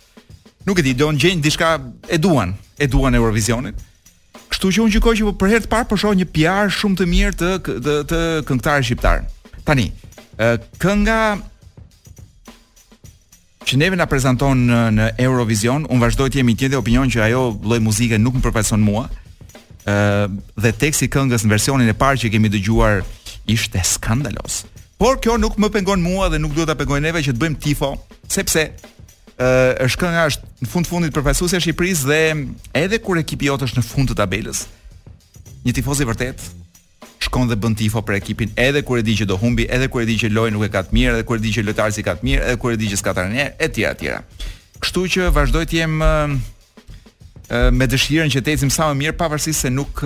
[0.71, 1.79] nuk e di, do ngjen diçka
[2.09, 3.75] e duan, e duan Eurovisionin.
[4.51, 7.01] Kështu që unë gjykoj që po për herë të parë po shoh një PR shumë
[7.01, 7.49] të mirë të
[7.83, 9.25] të, të këngëtarit shqiptar.
[9.67, 9.89] Tani,
[10.39, 10.49] ë
[10.83, 11.19] kënga
[13.69, 17.25] që neve na prezanton në, në Eurovision, unë vazhdoj të jem i tjetër opinion që
[17.27, 19.09] ajo lloj muzike nuk më përfaqëson mua.
[19.91, 20.29] ë
[20.61, 22.99] dhe teksti i këngës në versionin e parë që kemi dëgjuar
[23.49, 24.59] ishte skandalos.
[25.01, 27.59] Por kjo nuk më pengon mua dhe nuk duhet ta pengoj neve që të bëjmë
[27.65, 27.89] tifo,
[28.29, 28.67] sepse
[29.41, 32.21] uh, është kënga është në fund fundit për fajsuesin e Shqipërisë dhe
[32.83, 34.65] edhe kur ekipi jot është në fund të tabelës.
[35.65, 36.49] Një tifoz i vërtet
[37.21, 40.01] shkon dhe bën tifo për ekipin edhe kur e di që do humbi, edhe kur
[40.03, 41.99] e di që loja nuk e ka të mirë, edhe kur e di që lojtarët
[42.01, 44.47] i të mirë, edhe kur e di që s'ka e mirë, etj etj.
[44.81, 45.99] Kështu që vazhdoj të jem
[47.77, 50.01] me dëshirën që të ecim sa më mirë pavarësisht se nuk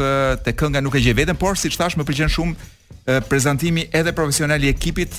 [0.47, 4.65] te kënga nuk e gjej veten, por siç thash më pëlqen shumë prezantimi edhe profesional
[4.67, 5.15] i ekipit.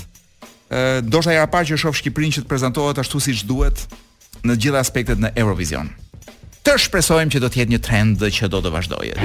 [1.08, 3.86] Ndoshta era parë që shoh Shqipërinë që prezantohet ashtu siç duhet,
[4.50, 5.90] në gjitha aspektet në Eurovision.
[6.66, 9.16] Të shpresojmë që do të jetë një trend që do të vazhdojë.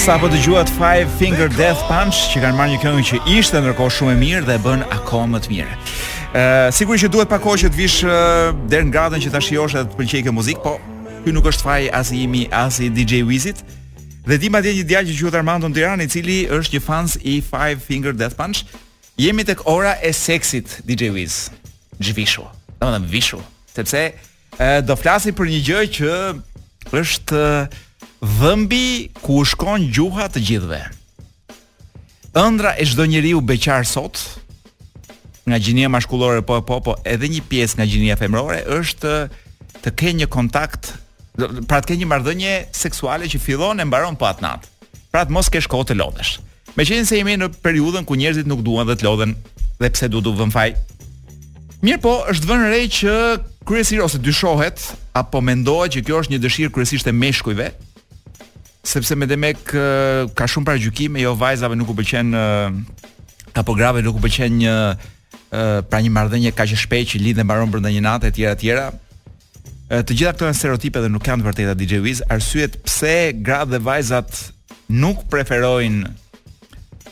[0.00, 3.92] Sa po dëgjuat Five Finger Death Punch që kanë marrë një këngë që ishte ndërkohë
[3.96, 5.72] shumë e mirë dhe bën akoma më të mirë.
[6.32, 6.34] Ë
[6.76, 7.98] sigurisht që duhet pa kohë që të vish
[8.72, 10.72] deri në gradën që ta shijosh edhe të pëlqej këtë muzik, po
[11.26, 13.58] ky nuk është faj as i imi as i DJ Wizit.
[14.24, 17.22] Dhe di madje një djalë që quhet Armando Tirani, i cili është një fans i
[17.44, 18.60] Five Finger Death Punch.
[19.20, 21.50] Jemi tek ora e seksit DJ Wiz.
[22.00, 22.40] Gjvishu.
[22.80, 23.40] Në më dhe vishu
[23.70, 24.14] Sepse e,
[24.82, 26.12] do flasi për një gjë që
[26.96, 27.42] është
[28.38, 28.82] dhëmbi
[29.20, 30.80] ku u shkon gjuha të gjithve
[32.40, 34.18] Ëndra e çdo njeriu beqar sot
[35.50, 39.12] nga gjinia maskullore po po po edhe një pjesë nga gjinia femërore është
[39.82, 40.92] të, ke një kontakt
[41.68, 44.66] pra të ke një marrëdhënie seksuale që fillon e mbaron pa atnat.
[45.10, 46.36] Pra të mos kesh kohë të lodhesh.
[46.78, 49.34] se jemi në periudhën ku njerëzit nuk duan vetë të lodhen
[49.80, 50.74] dhe pse duhet u vëmfaj
[51.80, 53.12] Mirë po, është vënë re që
[53.66, 54.82] kryesisht ose dyshohet
[55.16, 57.70] apo mendohet që kjo është një dëshirë kryesisht e meshkujve,
[58.84, 59.62] sepse me demek
[60.36, 64.74] ka shumë paragjykime, jo vajzave nuk u pëlqen apo grave nuk u pëlqen një
[65.88, 68.76] pra një marrëdhënie kaq e shpejtë që lidhen mbaron brenda një nate etj etj.
[69.90, 73.72] Të gjitha këto janë stereotipe dhe nuk kanë të vërteta DJ Wiz, arsyet pse gratë
[73.72, 74.42] dhe vajzat
[75.00, 76.12] nuk preferojnë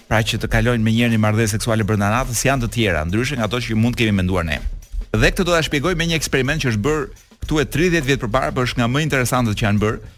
[0.09, 3.37] pra që të kalojnë me njërë një mardhe seksuale brenda natës, janë të tjera, ndryshe
[3.39, 4.57] nga to që mund kemi menduar ne.
[5.13, 7.05] Dhe këtë do të shpjegoj me një eksperiment që është bërë
[7.45, 10.15] këtu e 30 vjetë për para, për është nga më interesantët që janë bërë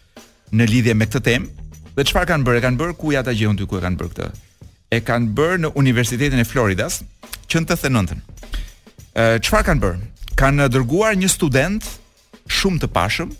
[0.60, 1.66] në lidhje me këtë temë,
[1.98, 4.14] dhe qëfar kanë bërë, kanë bërë ku ja ta gjehën ty ku e kanë bërë
[4.14, 4.30] këtë?
[4.94, 7.00] E kanë bërë në Universitetin e Floridas,
[7.50, 8.22] që në të thënëntën.
[9.42, 10.00] Qëfar kanë bërë?
[10.40, 11.86] Kanë dërguar një student
[12.50, 13.34] shumë të pashëm,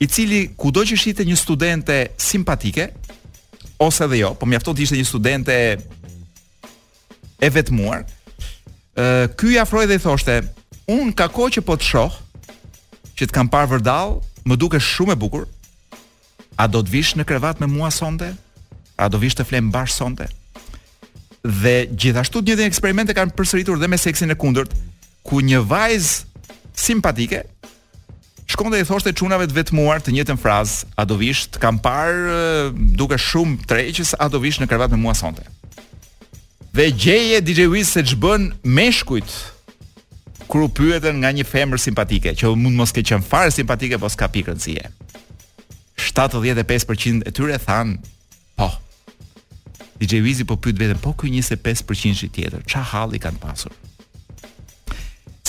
[0.00, 2.88] i cili kudo që shite një studente simpatike,
[3.80, 5.54] ose edhe jo, po mjafto të ishte një studente
[7.40, 8.04] e vetmuar.
[8.96, 9.06] Ë
[9.40, 10.36] ky i afroi dhe i thoshte,
[10.86, 12.12] "Un ka kohë që po të shoh,
[13.16, 15.46] që të kam parë vërdall, më dukesh shumë e bukur.
[16.60, 18.30] A do të vish në krevat me mua sonte?
[19.02, 20.28] A do vish të flem bash sonte?"
[21.62, 24.72] Dhe gjithashtu një ditë eksperimente kanë përsëritur dhe me seksin e kundërt,
[25.24, 26.24] ku një vajzë
[26.76, 27.38] simpatike
[28.50, 32.72] Shkon dhe i thoshte çunave të vetmuar të njëjtën frazë, a do vish, kam parë
[32.98, 35.44] duke shumë treqës, a do vish në krevat me mua sonte.
[36.74, 39.30] Dhe gjeje DJ Wiz se ç'bën meshkujt
[40.50, 44.10] kur u pyeten nga një femër simpatike, që mund mos ke qenë fare simpatike, po
[44.10, 44.88] s'ka pikë rëndësie.
[46.10, 48.00] 75% e tyre than
[48.58, 48.72] po.
[50.02, 53.76] DJ Wizi po pyet vetëm po ky 25% i tjetër, ç'a halli kanë pasur?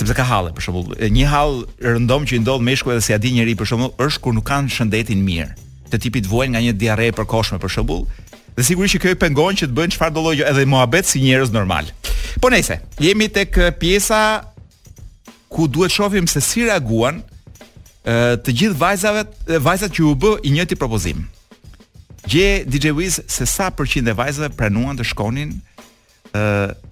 [0.02, 0.94] sepse ka halle për shembull.
[0.98, 4.22] Një hall rëndom që i ndodh meshkujve dhe si a di njerëj për shembull, është
[4.24, 5.50] kur nuk kanë shëndetin mirë,
[5.92, 8.06] të tipit vuajn nga një diarre e përkohshme për shembull,
[8.58, 11.22] dhe sigurisht që kjo i pengon që të bëjnë çfarë do lloj edhe mohabet si
[11.24, 11.90] njerëz normal.
[12.42, 14.22] Po nejse, jemi tek pjesa
[15.54, 17.22] ku duhet shohim se si reaguan
[18.04, 19.22] të gjithë vajzave,
[19.62, 21.28] vajzat që u bë i njëti propozim.
[22.30, 25.54] Gje DJ Wiz se sa përqind e vajzave pranuan të shkonin
[26.34, 26.42] ë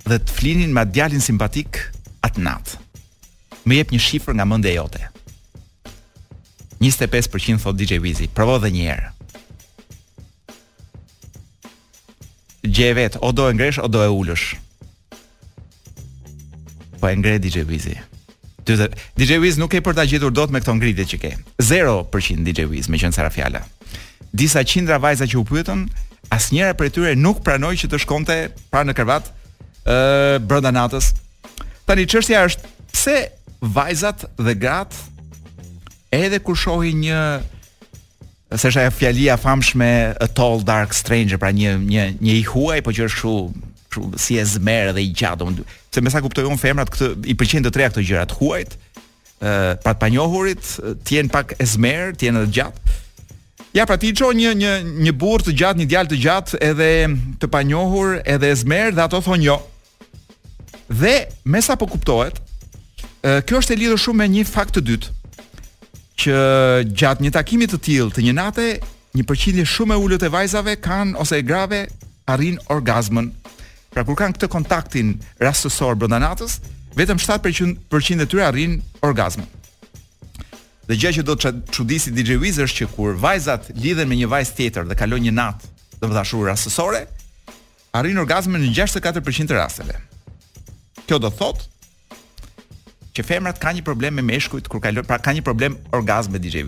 [0.10, 1.82] dhe të flinin me djalin simpatik
[2.26, 2.78] at natë
[3.68, 5.04] më jep një shifër nga mendja jote.
[6.80, 8.30] 25% thot DJ Wizi.
[8.32, 9.08] Provo edhe një herë.
[12.70, 14.54] Gje vet, o do e ngresh o do e ulësh.
[17.00, 17.98] Po e ngre DJ Wizi.
[19.18, 21.30] DJ Wiz nuk e për ta gjetur dot me këto ngritje që ke.
[21.64, 23.64] 0% DJ Wiz, me qenë sara fjala.
[24.32, 25.88] Disa qindra vajza që u pyetën,
[26.36, 28.36] asnjëra prej tyre nuk pranoi që të shkonte
[28.70, 29.32] pranë në krevat
[29.90, 31.16] ë brenda natës.
[31.90, 33.18] Tani çështja është pse
[33.62, 34.96] vajzat dhe grat
[36.14, 37.20] edhe kur shohin një
[38.58, 42.80] se është ajo fjalia famshme a tall dark stranger, pra një një një i huaj,
[42.82, 43.34] po që është kështu
[43.90, 45.56] kështu si e zmer dhe i gjatë, domun.
[45.94, 46.22] Se me sa
[46.62, 50.68] femrat këtë i pëlqejnë të treja këto gjëra të huajt, ë pra të panjohurit,
[51.06, 52.98] të jenë pak e zmer, të jenë edhe gjatë.
[53.78, 54.74] Ja, pra ti i çon një një
[55.08, 56.90] një burr të gjatë, një djalë të gjatë, edhe
[57.44, 59.58] të panjohur, edhe e dhe ato thonë jo.
[60.90, 62.49] Dhe me sa po kuptohet, ë
[63.22, 65.18] Kjo është e lidhur shumë me një fakt të dytë,
[66.24, 66.38] që
[67.00, 68.68] gjatë një takimi të tillë, të një nate,
[69.18, 71.82] një përqindje shumë e ulët e vajzave kanë ose e grave
[72.32, 73.28] arrin orgazmën.
[73.92, 75.12] Pra kur kanë këtë kontaktin
[75.44, 76.60] rastësor brenda natës,
[76.96, 79.48] vetëm 7% e tyre arrin orgazmën.
[80.88, 84.54] Dhe gjë që do të çuditë DJ është që kur vajzat lidhen me një vajz
[84.58, 85.68] tjetër dhe kalojnë një natë,
[86.00, 87.04] domethënë shuhë rastësore,
[88.00, 90.00] arrin orgazmën në 64% të rasteve.
[91.06, 91.68] Kjo do thotë
[93.20, 96.42] që femrat kanë një problem me meshkujt kur kalon, pra kanë një problem orgazm me
[96.42, 96.64] dj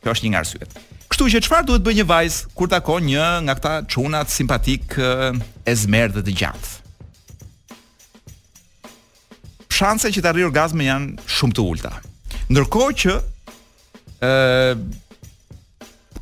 [0.00, 0.64] Kjo është një arsye.
[1.12, 5.74] Kështu që çfarë duhet bëjë një vajz kur takon një nga këta çunat simpatik e
[5.76, 6.68] zmerë dhe të gjatë?
[9.76, 11.92] Shanse që të arrijë orgazmin janë shumë të ulta.
[12.48, 13.18] Ndërkohë që
[14.24, 14.32] ë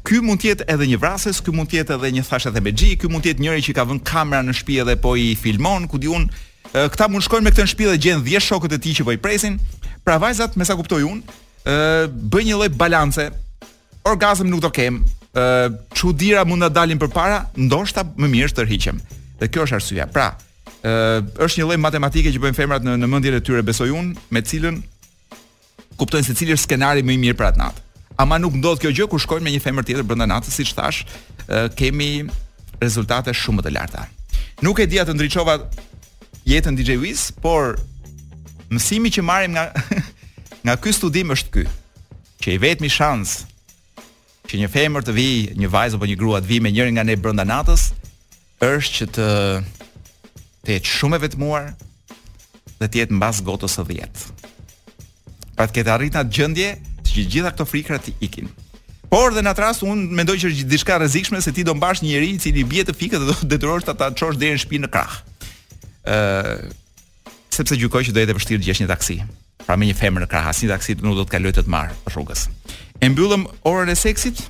[0.09, 2.63] Ky mund të jetë edhe një vrasës, ky mund të jetë edhe një thashë the
[2.65, 5.35] magic, ky mund të jetë njëri që ka vënë kamera në shtëpi dhe po i
[5.37, 6.25] filmon, ku diun,
[6.73, 9.15] këta mund shkojnë me këtë në shtëpi dhe gjen 10 shokët e tij që po
[9.15, 9.57] i presin.
[10.05, 11.77] Pra vajzat, me sa kuptoj unë, ë
[12.33, 13.29] bëj një lloj balance.
[14.09, 15.03] Orgazm nuk do kem.
[15.35, 18.97] ë Çudira mund ta dalin përpara, ndoshta më mirë të tërhiqem.
[19.41, 20.07] Dhe kjo është arsyeja.
[20.13, 20.33] Pra,
[20.83, 24.17] ë është një lloj matematike që bëjnë femrat në, në mendjen e tyre, besoj unë,
[24.33, 24.77] me cilën
[26.01, 27.83] kuptojnë se cili është skenari më i mirë për atë natë.
[28.19, 31.05] Ama nuk ndodh kjo gjë kur shkojnë me një femër tjetër brenda natës, siç thash,
[31.79, 32.27] kemi
[32.81, 34.09] rezultate shumë të larta.
[34.65, 35.59] Nuk e dia të ndriçova
[36.49, 37.77] jetën DJ Wiz, por
[38.73, 39.67] mësimi që marrim nga
[40.65, 41.65] nga ky studim është ky,
[42.41, 43.37] që i vetmi shans
[44.49, 47.05] që një femër të vijë, një vajzë apo një grua të vijë me njërin nga
[47.05, 47.91] ne brenda natës
[48.65, 49.29] është që të
[50.69, 51.67] të jetë shumë e vetmuar
[52.79, 54.25] dhe të jetë mbas gotës së dhjetë.
[55.57, 56.73] Pra të ketë arritur atë gjendje
[57.09, 58.49] që gjitha këto frikra të ikin.
[59.13, 62.01] Por dhe në atë rast unë mendoj që është diçka rrezikshme se ti do mbash
[62.03, 64.83] një njerëz i cili bie të fikët dhe do detyrohesh ta çosh deri në shtëpi
[64.87, 65.19] në krah
[66.09, 66.71] ë
[67.59, 69.17] sepse gjykoj që do jetë vështirë gjesh një taksi.
[69.67, 71.97] Pra me një femër në krah, asnjë taksi nuk do të kaloj të të marr
[72.13, 72.47] rrugës.
[73.03, 74.45] E mbyllëm orën e seksit.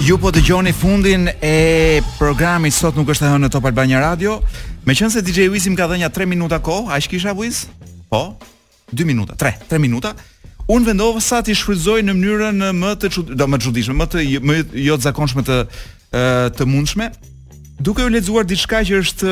[0.00, 4.38] Ju po dëgjoni fundin e programit sot nuk është e hënë në Top Albania Radio.
[4.88, 7.66] Meqense DJ Wizim ka dhënë ja 3 minuta kohë, a shkisha Wiz?
[8.08, 8.38] Po.
[8.96, 10.14] 2 minuta, 3, 3 minuta.
[10.70, 14.58] Unë vendova sa ti shfrytëzoj në mënyrën më të çuditshme, më të jo, më
[14.88, 15.60] jo të zakonshme të
[16.56, 17.10] të mundshme
[17.80, 19.30] duke u lexuar diçka që është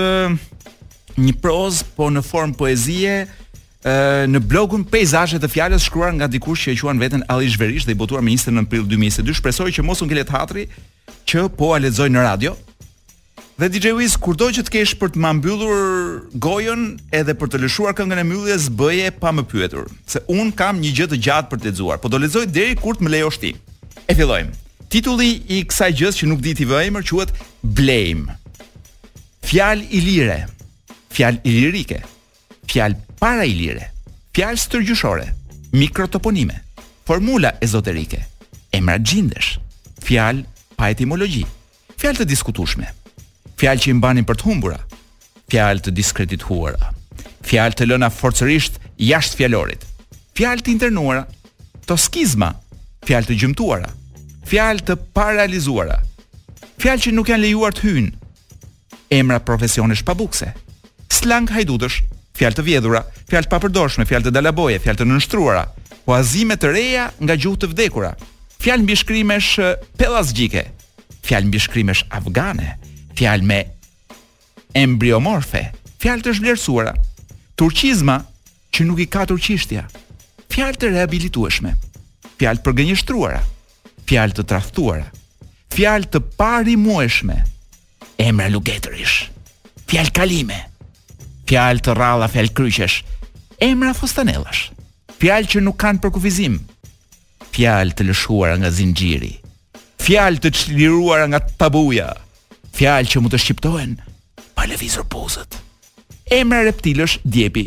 [1.20, 3.16] një prozë, po në formë poezie,
[4.28, 7.92] në blogun Peizazhe të fjalës shkruar nga dikush që e quan veten Ali Zverish dhe
[7.94, 10.64] i botuar me 29 prill 2022, shpresoj që mos u ngelet hatri
[11.28, 12.54] që po a lexoj në radio.
[13.58, 15.86] Dhe DJ Wiz, kurdo që të kesh për të më mbyllur
[16.44, 16.84] gojën
[17.20, 20.92] edhe për të lëshuar këngën e mbylljes, bëje pa më pyetur, se un kam një
[20.96, 23.52] gjë të gjatë për të lexuar, po do lexoj deri kur të më lejosh ti.
[24.06, 24.54] E fillojmë
[24.92, 27.32] titulli i kësaj gjës që nuk di ti vë emër quhet
[27.62, 28.36] blame.
[29.48, 30.38] Fjalë i lire.
[31.12, 32.00] Fjalë i lirike.
[32.68, 33.90] Fjalë para i lire.
[34.36, 35.26] Fjalë stërgjyshore.
[35.76, 36.58] Mikrotoponime.
[37.08, 38.22] Formula ezoterike.
[38.76, 39.56] Emra gjindesh.
[40.04, 40.44] Fjalë
[40.78, 41.44] pa etimologji.
[41.98, 42.88] Fjalë të diskutueshme.
[43.58, 44.78] Fjalë që i mbanin për të humbura.
[45.48, 46.92] Fjalë të diskredituara.
[47.48, 49.84] Fjalë të lëna forcërisht jashtë fjalorit.
[50.36, 51.24] Fjalë të internuara.
[51.88, 52.52] Toskizma.
[53.08, 53.88] Fjalë të gjymtuara
[54.48, 55.98] fjalë të paralizuara.
[56.80, 58.12] Fjalë që nuk janë lejuar të hyjnë.
[59.18, 60.50] Emra profesionesh pabukse.
[61.12, 61.98] Slang hajdutësh,
[62.38, 65.64] fjalë të vjedhura, fjalë të papërdorshme, fjalë të dalaboje, fjalë të nënshtruara,
[66.08, 68.12] oazime të reja nga gjuhë të vdekura.
[68.62, 69.50] Fjalë mbishkrimesh
[70.00, 70.64] pellazgjike.
[71.28, 72.76] Fjalë mbishkrimesh afgane,
[73.18, 73.60] fjalë me
[74.76, 75.66] embriomorfe,
[76.00, 76.96] fjalë të zhvlerësuara.
[77.58, 78.20] Turqizma
[78.72, 79.84] që nuk i ka turqishtja.
[80.48, 81.74] Fjalë të rehabilitueshme.
[82.38, 83.42] Fjalë për gënjeshtruara
[84.08, 85.08] fjalë të tradhtuara.
[85.74, 87.36] Fjalë të parimueshme.
[88.24, 89.18] Emra lugetërish.
[89.88, 90.62] Fjalë kalime.
[91.48, 92.98] Fjalë të rralla, fjalë kryqesh.
[93.62, 94.70] Emra fustanellash,
[95.18, 96.58] Fjalë që nuk kanë përkufizim.
[97.56, 99.32] Fjalë të lëshuara nga zinxhiri.
[100.04, 102.12] Fjalë të çliruara nga tabuja.
[102.78, 103.96] Fjalë që mund të shqiptohen
[104.58, 105.52] pa lëvizur pozët.
[106.38, 107.66] Emra reptilësh djepi.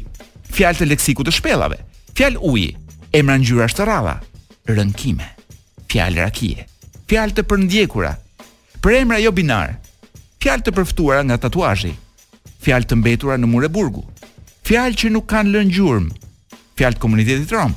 [0.56, 1.78] Fjalë të leksikut të shpellave.
[2.18, 2.70] Fjalë uji.
[3.20, 4.16] Emra ngjyrash të rralla.
[4.72, 5.28] Rënkime
[5.92, 6.64] fjalë rakie,
[7.12, 8.14] fjalë të përndjekura,
[8.84, 9.74] për emra jo binar,
[10.42, 11.92] fjalë të përftuara nga tatuazhi,
[12.64, 14.04] fjalë të mbetura në mur e burgu,
[14.68, 16.14] fjalë që nuk kanë lënë gjurmë,
[16.80, 17.76] fjalë të komunitetit rom,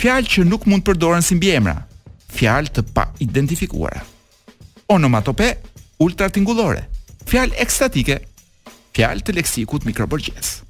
[0.00, 1.76] fjalë që nuk mund të përdoren si mbiemra,
[2.32, 4.00] fjalë të pa identifikuara.
[4.92, 5.52] Onomatope
[6.02, 6.86] ultratingullore,
[7.28, 8.16] fjalë ekstatike,
[8.96, 10.60] fjalë të leksikut mikroborgjes.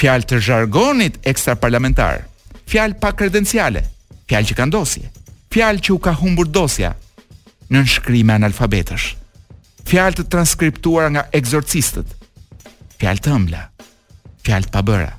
[0.00, 2.22] Fjalë të jargonit ekstra parlamentar,
[2.70, 3.82] fjalë pa kredenciale,
[4.30, 5.10] fjalë që kanë dosje,
[5.50, 9.06] fjalë që u ka humbur dosja në nënshkrime analfabetësh.
[9.90, 12.12] Fjalë të transkriptuara nga egzorcistët.
[13.00, 13.62] Fjalë të ëmbla.
[14.46, 15.10] Fjalë të pabëra.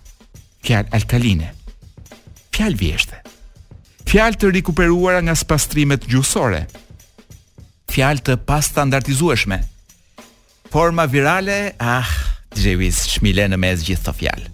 [0.64, 1.50] Fjalë alkaline.
[2.56, 3.20] Fjalë vjeshte.
[4.08, 6.64] Fjalë të rikuperuara nga spastrimet gjuhësore.
[7.92, 9.60] Fjalë të pastandardizueshme.
[10.72, 12.08] Forma virale, ah,
[12.56, 14.50] djevis shmile në mes gjithë të fjalë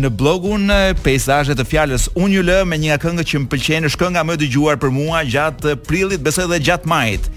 [0.00, 0.70] në blogun
[1.04, 4.24] Peizazhe të fjalës Unë ju lë me një nga këngët që më pëlqejnë, është kënga
[4.28, 7.30] më e dëgjuar për mua gjatë prillit, besoj edhe gjatë majit.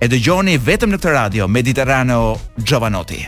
[0.00, 3.26] E dëgjoni vetëm në këtë radio Mediterraneo Giovanotti.